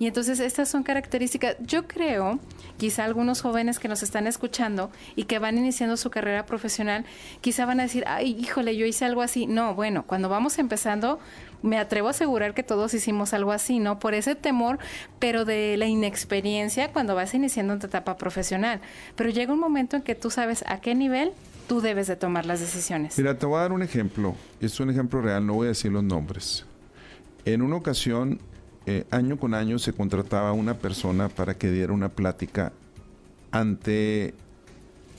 [0.00, 2.40] Y entonces estas son características, yo creo,
[2.78, 7.04] quizá algunos jóvenes que nos están escuchando y que van iniciando su carrera profesional,
[7.42, 9.46] quizá van a decir, ay, híjole, yo hice algo así.
[9.46, 11.18] No, bueno, cuando vamos empezando,
[11.60, 13.98] me atrevo a asegurar que todos hicimos algo así, ¿no?
[13.98, 14.78] Por ese temor,
[15.18, 18.80] pero de la inexperiencia cuando vas iniciando en tu etapa profesional.
[19.16, 21.32] Pero llega un momento en que tú sabes a qué nivel
[21.68, 23.18] tú debes de tomar las decisiones.
[23.18, 24.34] Mira, te voy a dar un ejemplo.
[24.62, 26.64] Es un ejemplo real, no voy a decir los nombres.
[27.44, 28.40] En una ocasión
[28.92, 32.72] eh, año con año se contrataba una persona para que diera una plática
[33.52, 34.34] ante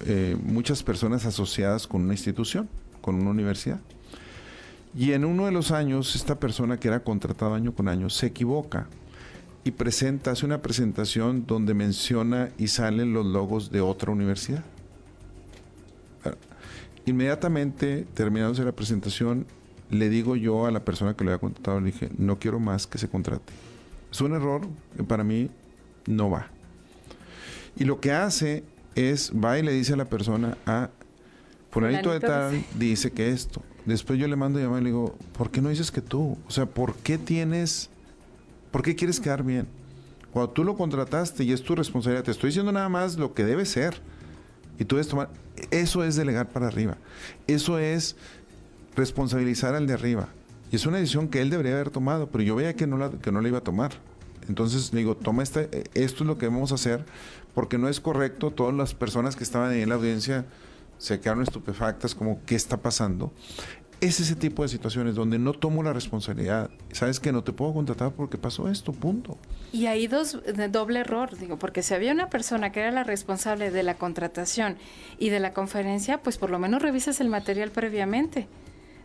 [0.06, 2.68] eh, muchas personas asociadas con una institución,
[3.00, 3.80] con una universidad.
[4.94, 8.26] Y en uno de los años, esta persona que era contratada año con año se
[8.26, 8.88] equivoca
[9.64, 14.66] y presenta, hace una presentación donde menciona y salen los logos de otra universidad.
[17.06, 19.46] Inmediatamente, terminándose la presentación,
[19.92, 22.88] le digo yo a la persona que le había contratado, le dije, no quiero más
[22.88, 23.54] que se contrate.
[24.12, 25.50] Es un error que para mí
[26.08, 26.48] no va.
[27.76, 28.64] Y lo que hace
[28.96, 30.90] es, va y le dice a la persona, a ah,
[31.70, 33.62] fulanito de tal, dice que esto.
[33.86, 36.38] Después yo le mando a llamar y le digo, ¿por qué no dices que tú?
[36.48, 37.90] O sea, ¿por qué tienes,
[38.72, 39.68] por qué quieres quedar bien?
[40.32, 43.44] Cuando tú lo contrataste y es tu responsabilidad, te estoy diciendo nada más lo que
[43.44, 44.02] debe ser.
[44.80, 45.30] Y tú debes tomar,
[45.72, 46.98] eso es delegar para arriba.
[47.48, 48.16] Eso es
[48.96, 50.30] responsabilizar al de arriba.
[50.72, 53.10] Y es una decisión que él debería haber tomado, pero yo veía que no la,
[53.10, 53.92] que no la iba a tomar.
[54.48, 55.62] Entonces le digo, toma esta,
[55.94, 57.06] esto es lo que vamos a hacer,
[57.54, 58.52] porque no es correcto.
[58.52, 60.46] Todas las personas que estaban ahí en la audiencia
[60.98, 63.32] se quedaron estupefactas, como, ¿qué está pasando?
[64.00, 66.72] Es ese tipo de situaciones donde no tomo la responsabilidad.
[66.92, 69.38] Sabes que no te puedo contratar porque pasó esto, punto.
[69.72, 73.70] Y hay dos, doble error, digo, porque si había una persona que era la responsable
[73.70, 74.78] de la contratación
[75.20, 78.48] y de la conferencia, pues por lo menos revisas el material previamente.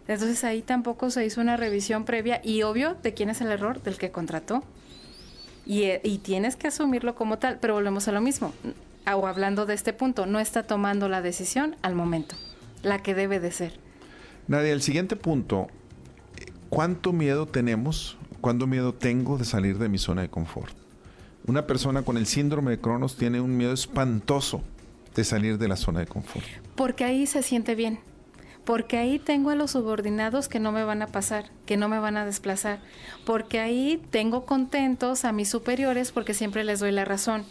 [0.08, 3.82] Entonces ahí tampoco se hizo una revisión previa y obvio de quién es el error,
[3.82, 4.62] del que contrató.
[5.64, 8.52] Y, eh, y tienes que asumirlo como tal, pero volvemos a lo mismo.
[9.12, 12.36] O hablando de este punto, no está tomando la decisión al momento,
[12.82, 13.78] la que debe de ser.
[14.48, 15.68] Nadia, el siguiente punto,
[16.70, 20.74] ¿cuánto miedo tenemos, cuánto miedo tengo de salir de mi zona de confort?
[21.46, 24.62] Una persona con el síndrome de Cronos tiene un miedo espantoso
[25.14, 26.44] de salir de la zona de confort.
[26.74, 28.00] Porque ahí se siente bien.
[28.66, 31.98] Porque ahí tengo a los subordinados que no me van a pasar, que no me
[31.98, 32.81] van a desplazar.
[33.24, 37.46] Porque ahí tengo contentos a mis superiores porque siempre les doy la razón.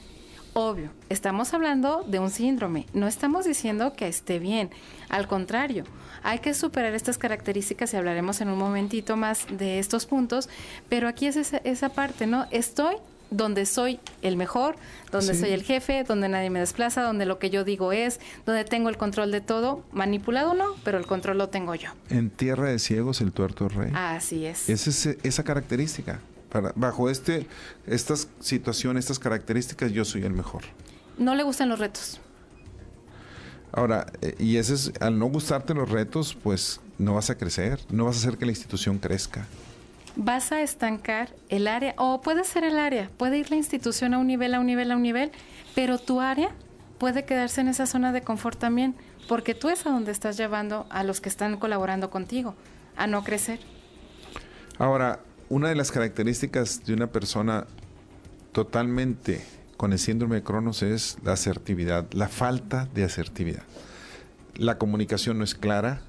[0.58, 4.70] Obvio, estamos hablando de un síndrome, no estamos diciendo que esté bien,
[5.10, 5.84] al contrario,
[6.24, 10.48] hay que superar estas características y hablaremos en un momentito más de estos puntos,
[10.88, 12.46] pero aquí es esa, parte, ¿no?
[12.52, 12.96] Estoy
[13.32, 14.76] donde soy el mejor,
[15.12, 18.64] donde soy el jefe, donde nadie me desplaza, donde lo que yo digo es, donde
[18.66, 21.90] tengo el control de todo, manipulado no, pero el control lo tengo yo.
[22.10, 23.92] En tierra de ciegos el tuerto rey.
[23.96, 24.70] Así es.
[24.70, 26.20] Es esa característica.
[26.50, 27.48] Para, bajo este,
[27.86, 30.64] estas situaciones, estas características, yo soy el mejor.
[31.18, 32.22] No le gustan los retos.
[33.72, 37.80] Ahora, eh, y ese es, al no gustarte los retos, pues no vas a crecer,
[37.90, 39.48] no vas a hacer que la institución crezca.
[40.16, 44.18] Vas a estancar el área, o puede ser el área, puede ir la institución a
[44.18, 45.32] un nivel, a un nivel, a un nivel,
[45.74, 46.52] pero tu área
[46.98, 48.96] puede quedarse en esa zona de confort también,
[49.28, 52.56] porque tú es a donde estás llevando a los que están colaborando contigo,
[52.96, 53.60] a no crecer.
[54.78, 57.68] Ahora, una de las características de una persona
[58.52, 59.44] totalmente
[59.78, 63.64] con el síndrome de Cronos es la asertividad, la falta de asertividad.
[64.56, 66.00] La comunicación no es clara,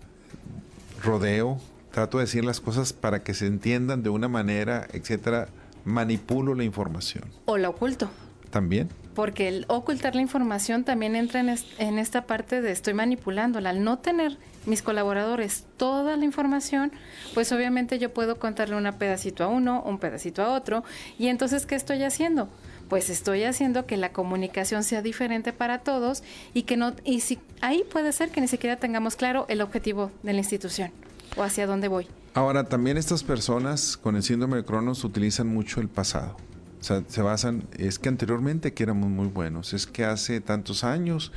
[1.02, 1.58] rodeo,
[1.96, 5.48] trato de decir las cosas para que se entiendan de una manera, etcétera,
[5.86, 7.24] manipulo la información.
[7.46, 8.10] O la oculto.
[8.50, 8.90] También.
[9.14, 13.70] Porque el ocultar la información también entra en, en esta parte de estoy manipulándola.
[13.70, 16.92] Al no tener mis colaboradores toda la información,
[17.32, 20.84] pues obviamente yo puedo contarle un pedacito a uno, un pedacito a otro.
[21.18, 22.50] Y entonces, ¿qué estoy haciendo?
[22.90, 26.22] pues estoy haciendo que la comunicación sea diferente para todos
[26.54, 30.12] y que no y si ahí puede ser que ni siquiera tengamos claro el objetivo
[30.22, 30.92] de la institución
[31.36, 32.06] o hacia dónde voy.
[32.34, 36.36] Ahora, también estas personas con el síndrome de Cronos utilizan mucho el pasado.
[36.80, 40.84] O sea, se basan, es que anteriormente que éramos muy buenos, es que hace tantos
[40.84, 41.32] años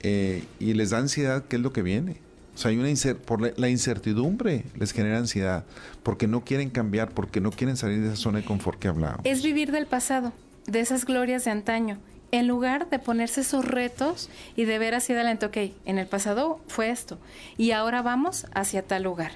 [0.00, 2.20] eh, y les da ansiedad qué es lo que viene.
[2.54, 2.88] O sea, hay una
[3.24, 5.64] por la incertidumbre les genera ansiedad,
[6.02, 9.24] porque no quieren cambiar, porque no quieren salir de esa zona de confort que hablábamos.
[9.24, 10.32] Es vivir del pasado
[10.68, 11.98] de esas glorias de antaño,
[12.30, 16.60] en lugar de ponerse esos retos y de ver hacia adelante, ok, en el pasado
[16.68, 17.18] fue esto
[17.56, 19.32] y ahora vamos hacia tal lugar.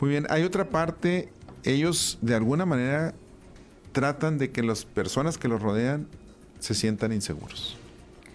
[0.00, 1.28] Muy bien, hay otra parte,
[1.64, 3.14] ellos de alguna manera
[3.92, 6.08] tratan de que las personas que los rodean
[6.58, 7.76] se sientan inseguros.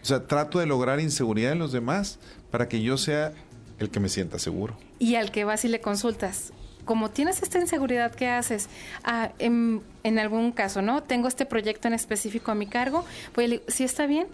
[0.01, 2.19] O sea, trato de lograr inseguridad en los demás
[2.51, 3.33] para que yo sea
[3.79, 4.77] el que me sienta seguro.
[4.97, 6.53] Y al que vas y le consultas,
[6.89, 8.67] como tienes esta inseguridad que haces,
[9.04, 9.84] ah, en,
[10.17, 11.04] algún caso, ¿no?
[11.04, 14.25] Tengo este proyecto en específico a mi cargo, pues si está bien,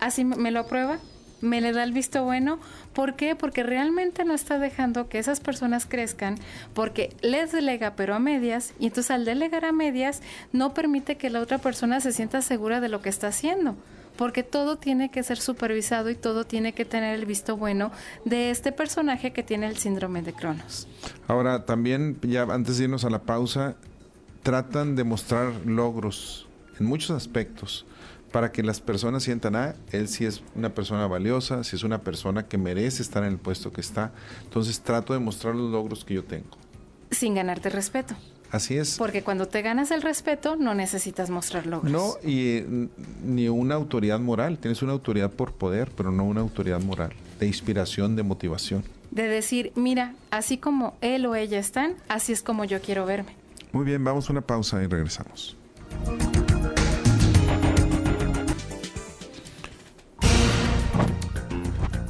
[0.00, 1.00] así me lo aprueba,
[1.42, 2.60] me le da el visto bueno.
[2.94, 3.36] ¿Por qué?
[3.36, 6.36] Porque realmente no está dejando que esas personas crezcan,
[6.72, 11.28] porque les delega pero a medias, y entonces al delegar a medias no permite que
[11.28, 13.76] la otra persona se sienta segura de lo que está haciendo
[14.16, 17.92] porque todo tiene que ser supervisado y todo tiene que tener el visto bueno
[18.24, 20.88] de este personaje que tiene el síndrome de Cronos.
[21.28, 23.76] Ahora, también, ya antes de irnos a la pausa,
[24.42, 26.46] tratan de mostrar logros
[26.78, 27.86] en muchos aspectos
[28.32, 32.02] para que las personas sientan, ah, él sí es una persona valiosa, si es una
[32.02, 34.12] persona que merece estar en el puesto que está.
[34.44, 36.58] Entonces trato de mostrar los logros que yo tengo.
[37.10, 38.14] Sin ganarte respeto.
[38.50, 38.96] Así es.
[38.96, 41.92] Porque cuando te ganas el respeto, no necesitas mostrar logros.
[41.92, 42.62] No, y
[43.24, 44.58] ni una autoridad moral.
[44.58, 48.84] Tienes una autoridad por poder, pero no una autoridad moral, de inspiración, de motivación.
[49.10, 53.34] De decir, mira, así como él o ella están, así es como yo quiero verme.
[53.72, 55.56] Muy bien, vamos a una pausa y regresamos.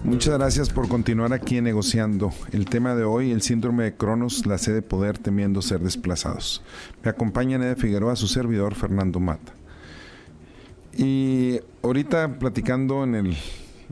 [0.06, 2.32] Muchas gracias por continuar aquí negociando.
[2.52, 6.62] El tema de hoy, el síndrome de Cronos, la sede de poder temiendo ser desplazados.
[7.02, 9.52] Me acompaña Nede Figueroa, su servidor Fernando Mata.
[10.96, 13.36] Y ahorita platicando en, el,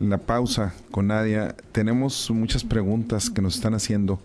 [0.00, 4.20] en la pausa con Nadia, tenemos muchas preguntas que nos están haciendo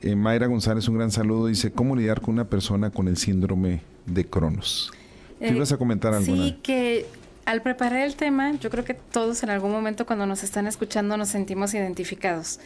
[0.00, 1.48] eh, Mayra González, un gran saludo.
[1.48, 4.92] Dice, ¿cómo lidiar con una persona con el síndrome de Cronos?
[5.38, 6.34] ¿Tú ibas a comentar algo?
[6.34, 7.04] Sí, que
[7.46, 11.16] al preparar el tema, yo creo que todos en algún momento cuando nos están escuchando
[11.16, 12.60] nos sentimos identificados.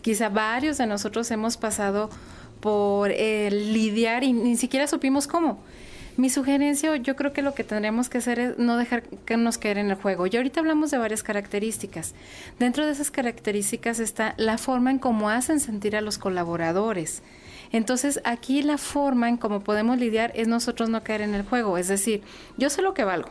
[0.00, 2.10] Quizá varios de nosotros hemos pasado
[2.60, 5.60] por lidiar y ni siquiera supimos cómo.
[6.16, 9.56] Mi sugerencia, yo creo que lo que tendríamos que hacer es no dejar que nos
[9.56, 10.26] caer en el juego.
[10.26, 12.14] Y ahorita hablamos de varias características.
[12.58, 17.22] Dentro de esas características está la forma en cómo hacen sentir a los colaboradores.
[17.72, 21.78] Entonces, aquí la forma en cómo podemos lidiar es nosotros no caer en el juego.
[21.78, 22.22] Es decir,
[22.58, 23.30] yo sé lo que valgo,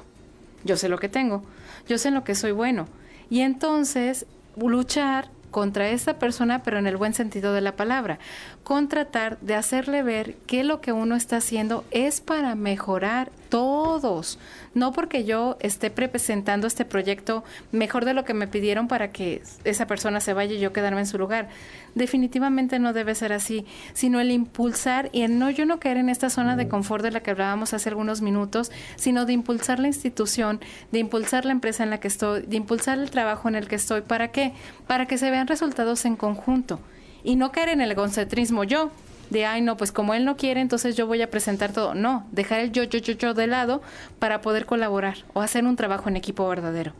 [0.63, 1.43] yo sé lo que tengo,
[1.87, 2.87] yo sé en lo que soy bueno.
[3.29, 4.25] Y entonces,
[4.57, 8.19] luchar contra esa persona, pero en el buen sentido de la palabra,
[8.63, 14.39] con tratar de hacerle ver que lo que uno está haciendo es para mejorar todos,
[14.73, 17.43] no porque yo esté presentando este proyecto
[17.73, 21.01] mejor de lo que me pidieron para que esa persona se vaya y yo quedarme
[21.01, 21.49] en su lugar.
[21.93, 26.07] Definitivamente no debe ser así, sino el impulsar y en no yo no caer en
[26.07, 29.87] esta zona de confort de la que hablábamos hace algunos minutos, sino de impulsar la
[29.87, 30.61] institución,
[30.93, 33.75] de impulsar la empresa en la que estoy, de impulsar el trabajo en el que
[33.75, 33.99] estoy.
[33.99, 34.53] ¿Para qué?
[34.87, 36.79] Para que se vean resultados en conjunto
[37.21, 38.91] y no caer en el egocentrismo yo
[39.31, 41.95] de, ay, no, pues como él no quiere, entonces yo voy a presentar todo.
[41.95, 43.81] No, dejar el yo, yo, yo, yo de lado
[44.19, 46.93] para poder colaborar o hacer un trabajo en equipo verdadero.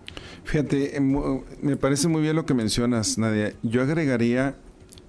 [0.45, 3.53] Fíjate, em, me parece muy bien lo que mencionas, Nadia.
[3.61, 4.55] Yo agregaría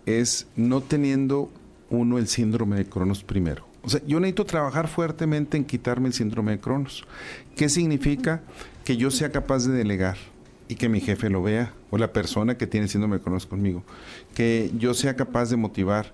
[0.04, 1.50] es no teniendo
[1.90, 3.66] uno el síndrome de Cronos primero.
[3.82, 7.04] O sea, yo necesito trabajar fuertemente en quitarme el síndrome de Cronos.
[7.56, 8.42] ¿Qué significa?
[8.84, 10.16] Que yo sea capaz de delegar
[10.68, 13.84] y que mi jefe lo vea, o la persona que tiene síndrome de Cronos conmigo.
[14.34, 16.12] Que yo sea capaz de motivar,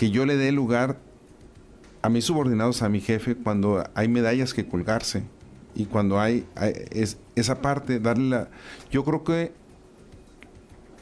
[0.00, 0.96] que yo le dé lugar
[2.00, 5.24] a mis subordinados, a mi jefe, cuando hay medallas que colgarse
[5.74, 6.46] y cuando hay,
[6.90, 8.48] es, esa parte, darle la...
[8.90, 9.52] Yo creo que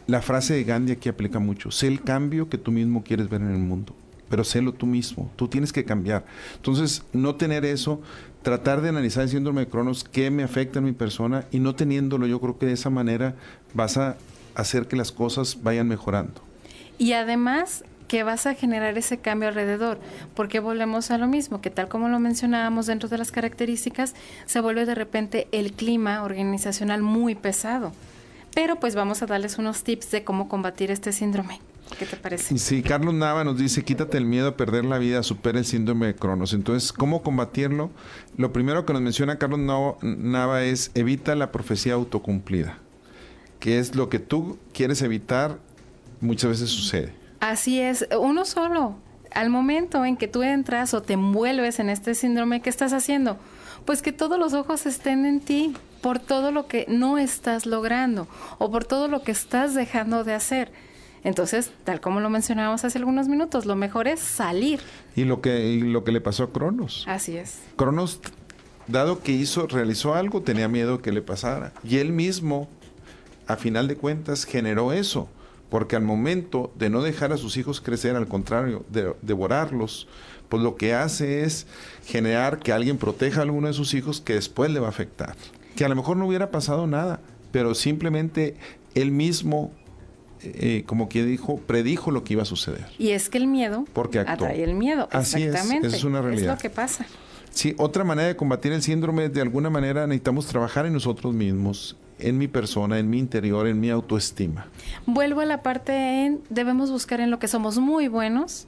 [0.08, 1.70] la frase de Gandhi aquí aplica mucho.
[1.70, 3.94] Sé el cambio que tú mismo quieres ver en el mundo,
[4.28, 5.30] pero sélo tú mismo.
[5.36, 6.26] Tú tienes que cambiar.
[6.56, 8.02] Entonces, no tener eso,
[8.42, 11.76] tratar de analizar el síndrome de Cronos, qué me afecta en mi persona y no
[11.76, 13.36] teniéndolo, yo creo que de esa manera
[13.74, 14.16] vas a
[14.56, 16.42] hacer que las cosas vayan mejorando.
[16.98, 20.00] Y además, que vas a generar ese cambio alrededor,
[20.34, 24.14] porque volvemos a lo mismo, que tal como lo mencionábamos dentro de las características,
[24.46, 27.92] se vuelve de repente el clima organizacional muy pesado.
[28.54, 31.60] Pero pues vamos a darles unos tips de cómo combatir este síndrome.
[31.98, 32.58] ¿Qué te parece?
[32.58, 36.06] Sí, Carlos Nava nos dice, quítate el miedo a perder la vida, supera el síndrome
[36.06, 36.52] de Cronos.
[36.52, 37.90] Entonces, ¿cómo combatirlo?
[38.36, 39.60] Lo primero que nos menciona Carlos
[40.02, 42.78] Nava es evita la profecía autocumplida,
[43.60, 45.58] que es lo que tú quieres evitar,
[46.20, 47.14] muchas veces sucede.
[47.40, 48.96] Así es, uno solo.
[49.32, 53.38] Al momento en que tú entras o te envuelves en este síndrome, ¿qué estás haciendo?
[53.84, 58.26] Pues que todos los ojos estén en ti por todo lo que no estás logrando
[58.58, 60.72] o por todo lo que estás dejando de hacer.
[61.24, 64.80] Entonces, tal como lo mencionábamos hace algunos minutos, lo mejor es salir.
[65.14, 67.04] Y lo que, y lo que le pasó a Cronos.
[67.06, 67.60] Así es.
[67.76, 68.20] Cronos,
[68.86, 71.72] dado que hizo, realizó algo, tenía miedo que le pasara.
[71.84, 72.68] Y él mismo,
[73.46, 75.28] a final de cuentas, generó eso
[75.70, 80.08] porque al momento de no dejar a sus hijos crecer, al contrario, de devorarlos,
[80.48, 81.66] pues lo que hace es
[82.06, 85.36] generar que alguien proteja a alguno de sus hijos que después le va a afectar.
[85.76, 87.20] Que a lo mejor no hubiera pasado nada,
[87.52, 88.56] pero simplemente
[88.94, 89.72] él mismo,
[90.40, 92.86] eh, como que dijo, predijo lo que iba a suceder.
[92.98, 95.08] Y es que el miedo porque atrae el miedo.
[95.12, 95.88] Así Exactamente.
[95.88, 96.54] es, es una realidad.
[96.54, 97.06] Es lo que pasa.
[97.50, 101.96] Sí, otra manera de combatir el síndrome, de alguna manera necesitamos trabajar en nosotros mismos,
[102.18, 104.66] en mi persona, en mi interior, en mi autoestima.
[105.06, 108.66] Vuelvo a la parte en, debemos buscar en lo que somos muy buenos,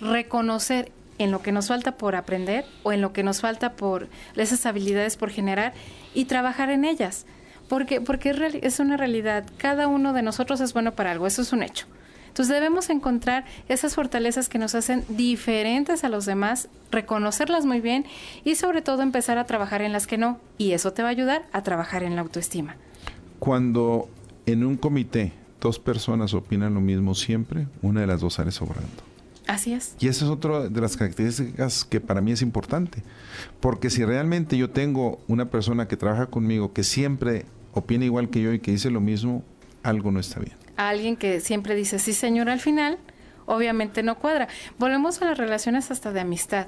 [0.00, 4.08] reconocer en lo que nos falta por aprender o en lo que nos falta por
[4.36, 5.74] esas habilidades por generar
[6.14, 7.26] y trabajar en ellas.
[7.68, 11.52] Porque, porque es una realidad, cada uno de nosotros es bueno para algo, eso es
[11.52, 11.86] un hecho.
[12.30, 18.06] Entonces debemos encontrar esas fortalezas que nos hacen diferentes a los demás, reconocerlas muy bien
[18.44, 20.38] y sobre todo empezar a trabajar en las que no.
[20.56, 22.76] Y eso te va a ayudar a trabajar en la autoestima.
[23.40, 24.08] Cuando
[24.44, 29.02] en un comité dos personas opinan lo mismo siempre, una de las dos sale sobrando.
[29.46, 29.96] Así es.
[29.98, 33.02] Y esa es otra de las características que para mí es importante.
[33.58, 38.42] Porque si realmente yo tengo una persona que trabaja conmigo que siempre opina igual que
[38.42, 39.42] yo y que dice lo mismo,
[39.82, 40.54] algo no está bien.
[40.76, 42.98] alguien que siempre dice sí señor al final,
[43.46, 44.48] obviamente no cuadra.
[44.78, 46.66] Volvemos a las relaciones hasta de amistad.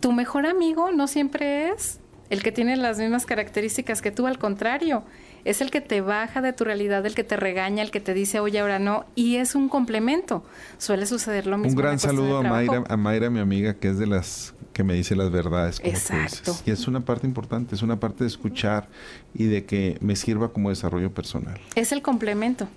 [0.00, 2.00] Tu mejor amigo no siempre es
[2.30, 5.04] el que tiene las mismas características que tú, al contrario
[5.48, 8.14] es el que te baja de tu realidad, el que te regaña, el que te
[8.14, 10.44] dice, oye, ahora no, y es un complemento.
[10.78, 11.70] Suele suceder lo mismo.
[11.70, 14.94] Un gran saludo a Mayra, a Mayra, mi amiga, que es de las que me
[14.94, 15.80] dice las verdades.
[15.82, 16.54] Exacto.
[16.66, 18.88] Y es una parte importante, es una parte de escuchar
[19.34, 21.58] y de que me sirva como desarrollo personal.
[21.74, 22.68] Es el complemento.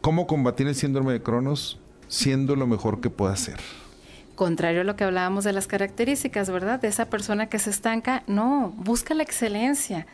[0.00, 1.78] ¿Cómo combatir el síndrome de Cronos?
[2.08, 3.58] siendo lo mejor que pueda ser.
[4.34, 6.80] Contrario a lo que hablábamos de las características, ¿verdad?
[6.80, 10.06] De esa persona que se estanca, no, busca la excelencia,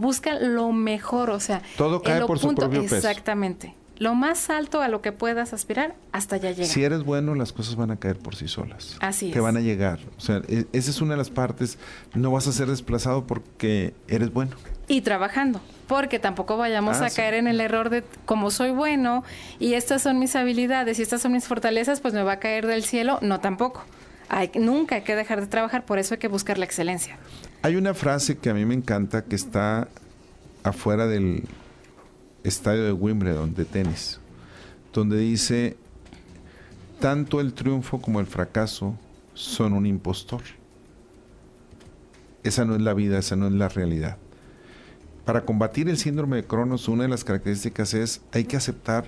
[0.00, 2.96] busca lo mejor, o sea, todo cae por su propio peso.
[2.96, 3.74] Exactamente.
[3.98, 6.64] Lo más alto a lo que puedas aspirar, hasta allá llega.
[6.66, 8.96] Si eres bueno, las cosas van a caer por sí solas.
[9.00, 9.34] Así es.
[9.34, 9.98] Te van a llegar.
[10.16, 11.76] O sea, e, esa es una de las partes.
[12.14, 14.52] No vas a ser desplazado porque eres bueno.
[14.88, 17.16] Y trabajando porque tampoco vayamos Ah, a sí.
[17.16, 19.22] caer en el error de como soy bueno
[19.58, 22.66] y estas son mis habilidades y estas son mis fortalezas, pues me va a caer
[22.66, 23.18] del cielo.
[23.20, 23.84] No, tampoco.
[24.30, 27.18] Hay, nunca hay que dejar de trabajar, por eso hay que buscar la excelencia.
[27.62, 29.88] Hay una frase que a mí me encanta que está
[30.62, 31.44] afuera del
[32.42, 34.18] estadio de Wimbledon de tenis,
[34.94, 35.76] donde dice,
[37.00, 38.96] tanto el triunfo como el fracaso
[39.34, 40.40] son un impostor.
[42.44, 44.16] Esa no es la vida, esa no es la realidad.
[45.26, 49.04] Para combatir el síndrome de Cronos, una de las características es hay que aceptar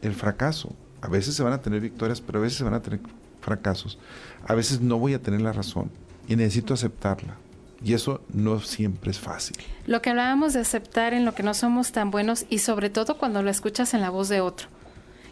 [0.00, 0.74] el fracaso.
[1.02, 3.00] A veces se van a tener victorias, pero a veces se van a tener
[3.42, 3.98] fracasos.
[4.46, 5.90] A veces no voy a tener la razón
[6.26, 7.43] y necesito aceptarla.
[7.84, 9.56] Y eso no siempre es fácil.
[9.86, 13.18] Lo que hablábamos de aceptar en lo que no somos tan buenos y sobre todo
[13.18, 14.68] cuando lo escuchas en la voz de otro.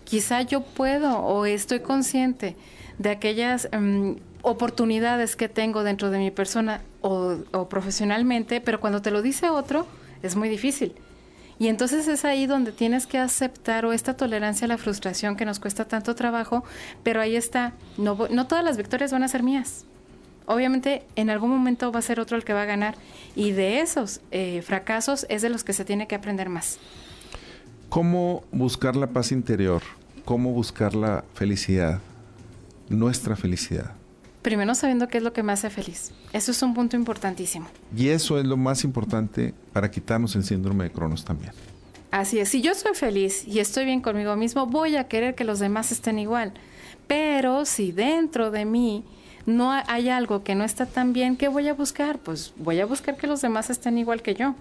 [0.04, 2.56] Quizá yo puedo o estoy consciente
[2.98, 9.10] de aquellas mm, oportunidades que tengo dentro de mi persona o, profesionalmente, pero cuando te
[9.10, 9.86] lo dice otro
[10.22, 10.94] es muy difícil.
[11.58, 15.46] Y entonces es ahí donde tienes que aceptar o esta tolerancia a la frustración que
[15.46, 16.64] nos cuesta tanto trabajo,
[17.02, 19.86] pero ahí está, no, no todas las victorias van a ser mías.
[20.52, 22.94] Obviamente en algún momento va a ser otro el que va a ganar
[23.34, 26.78] y de esos eh, fracasos es de los que se tiene que aprender más.
[27.88, 29.80] ¿Cómo buscar la paz interior?
[30.26, 32.00] ¿Cómo buscar la felicidad?
[32.90, 33.92] Nuestra felicidad.
[34.42, 36.12] Primero sabiendo qué es lo que me hace feliz.
[36.34, 37.68] Eso es un punto importantísimo.
[37.96, 41.52] Y eso es lo más importante para quitarnos el síndrome de Cronos también.
[42.10, 45.44] Así es, si yo soy feliz y estoy bien conmigo mismo, voy a querer que
[45.44, 46.52] los demás estén igual.
[47.06, 49.04] Pero si dentro de mí
[49.46, 52.18] no ha- hay algo que no está tan bien, ¿qué voy a buscar?
[52.18, 54.54] Pues voy a buscar que los demás estén igual que yo.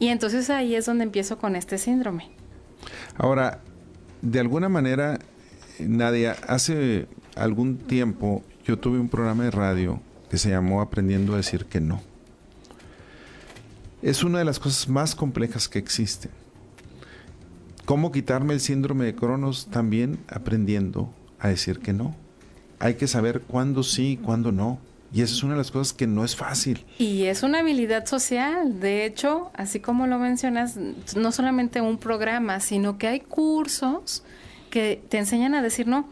[0.00, 2.30] Y entonces ahí es donde empiezo con este síndrome.
[3.16, 3.60] Ahora,
[4.22, 5.18] de alguna manera,
[5.80, 7.06] Nadia, hace
[7.36, 10.00] algún tiempo yo tuve un programa de radio
[10.30, 12.00] que se llamó Aprendiendo a decir que no.
[14.02, 16.30] Es una de las cosas más complejas que existen.
[17.84, 19.66] ¿Cómo quitarme el síndrome de Cronos?
[19.70, 22.14] También aprendiendo a decir que no.
[22.78, 24.78] Hay que saber cuándo sí cuándo no.
[25.12, 26.84] Y esa es una de las cosas que no es fácil.
[26.98, 28.78] Y es una habilidad social.
[28.78, 30.76] De hecho, así como lo mencionas,
[31.16, 34.22] no solamente un programa, sino que hay cursos
[34.70, 36.06] que te enseñan a decir no.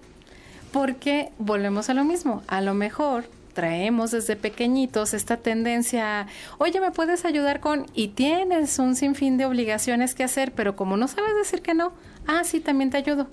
[0.73, 2.43] Porque volvemos a lo mismo.
[2.47, 6.27] A lo mejor traemos desde pequeñitos esta tendencia,
[6.59, 7.87] oye, ¿me puedes ayudar con?
[7.95, 11.93] Y tienes un sinfín de obligaciones que hacer, pero como no sabes decir que no,
[12.27, 13.29] ah, sí, también te ayudo.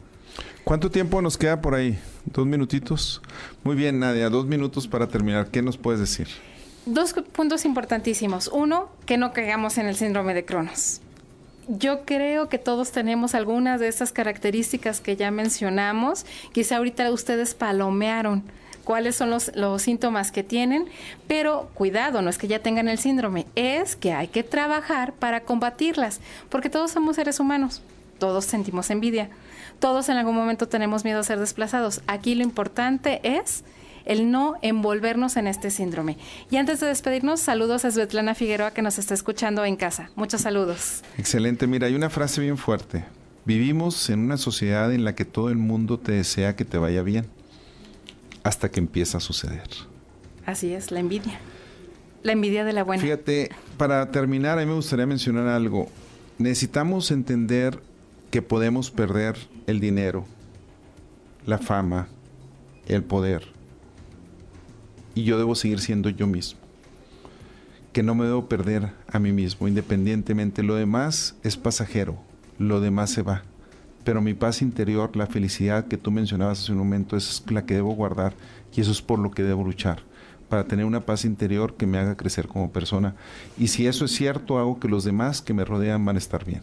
[0.63, 1.99] ¿Cuánto tiempo nos queda por ahí?
[2.25, 3.21] ¿Dos minutitos?
[3.63, 5.47] Muy bien, Nadia, dos minutos para terminar.
[5.47, 6.29] ¿Qué nos puedes decir?
[6.85, 8.47] Dos puntos importantísimos.
[8.47, 11.01] Uno, que no caigamos en el síndrome de Cronos.
[11.67, 16.25] Yo creo que todos tenemos algunas de estas características que ya mencionamos.
[16.53, 18.43] Quizá ahorita ustedes palomearon
[18.85, 20.85] cuáles son los, los síntomas que tienen,
[21.27, 25.41] pero cuidado, no es que ya tengan el síndrome, es que hay que trabajar para
[25.41, 27.81] combatirlas, porque todos somos seres humanos,
[28.19, 29.29] todos sentimos envidia,
[29.83, 32.03] todos en algún momento tenemos miedo a ser desplazados.
[32.07, 33.65] Aquí lo importante es
[34.05, 36.17] el no envolvernos en este síndrome.
[36.49, 40.09] Y antes de despedirnos, saludos a Svetlana Figueroa que nos está escuchando en casa.
[40.15, 41.01] Muchos saludos.
[41.17, 41.67] Excelente.
[41.67, 43.03] Mira, hay una frase bien fuerte.
[43.43, 47.03] Vivimos en una sociedad en la que todo el mundo te desea que te vaya
[47.03, 47.25] bien
[48.43, 49.67] hasta que empieza a suceder.
[50.45, 51.41] Así es, la envidia.
[52.21, 53.03] La envidia de la buena.
[53.03, 55.89] Fíjate, para terminar, a mí me gustaría mencionar algo.
[56.37, 57.81] Necesitamos entender
[58.31, 59.35] que podemos perder
[59.67, 60.25] el dinero,
[61.45, 62.07] la fama,
[62.87, 63.43] el poder.
[65.15, 66.59] Y yo debo seguir siendo yo mismo.
[67.91, 70.63] Que no me debo perder a mí mismo, independientemente.
[70.63, 72.17] Lo demás es pasajero,
[72.57, 73.43] lo demás se va.
[74.03, 77.75] Pero mi paz interior, la felicidad que tú mencionabas hace un momento, es la que
[77.75, 78.33] debo guardar
[78.75, 80.03] y eso es por lo que debo luchar
[80.53, 83.15] para tener una paz interior que me haga crecer como persona.
[83.57, 86.45] Y si eso es cierto, hago que los demás que me rodean van a estar
[86.45, 86.61] bien.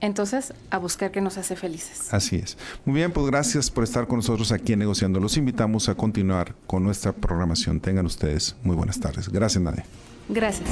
[0.00, 2.12] Entonces, a buscar que nos hace felices.
[2.12, 2.56] Así es.
[2.84, 5.20] Muy bien, pues gracias por estar con nosotros aquí en Negociando.
[5.20, 7.80] Los invitamos a continuar con nuestra programación.
[7.80, 9.28] Tengan ustedes muy buenas tardes.
[9.28, 9.84] Gracias, Nadia.
[10.28, 10.68] Gracias.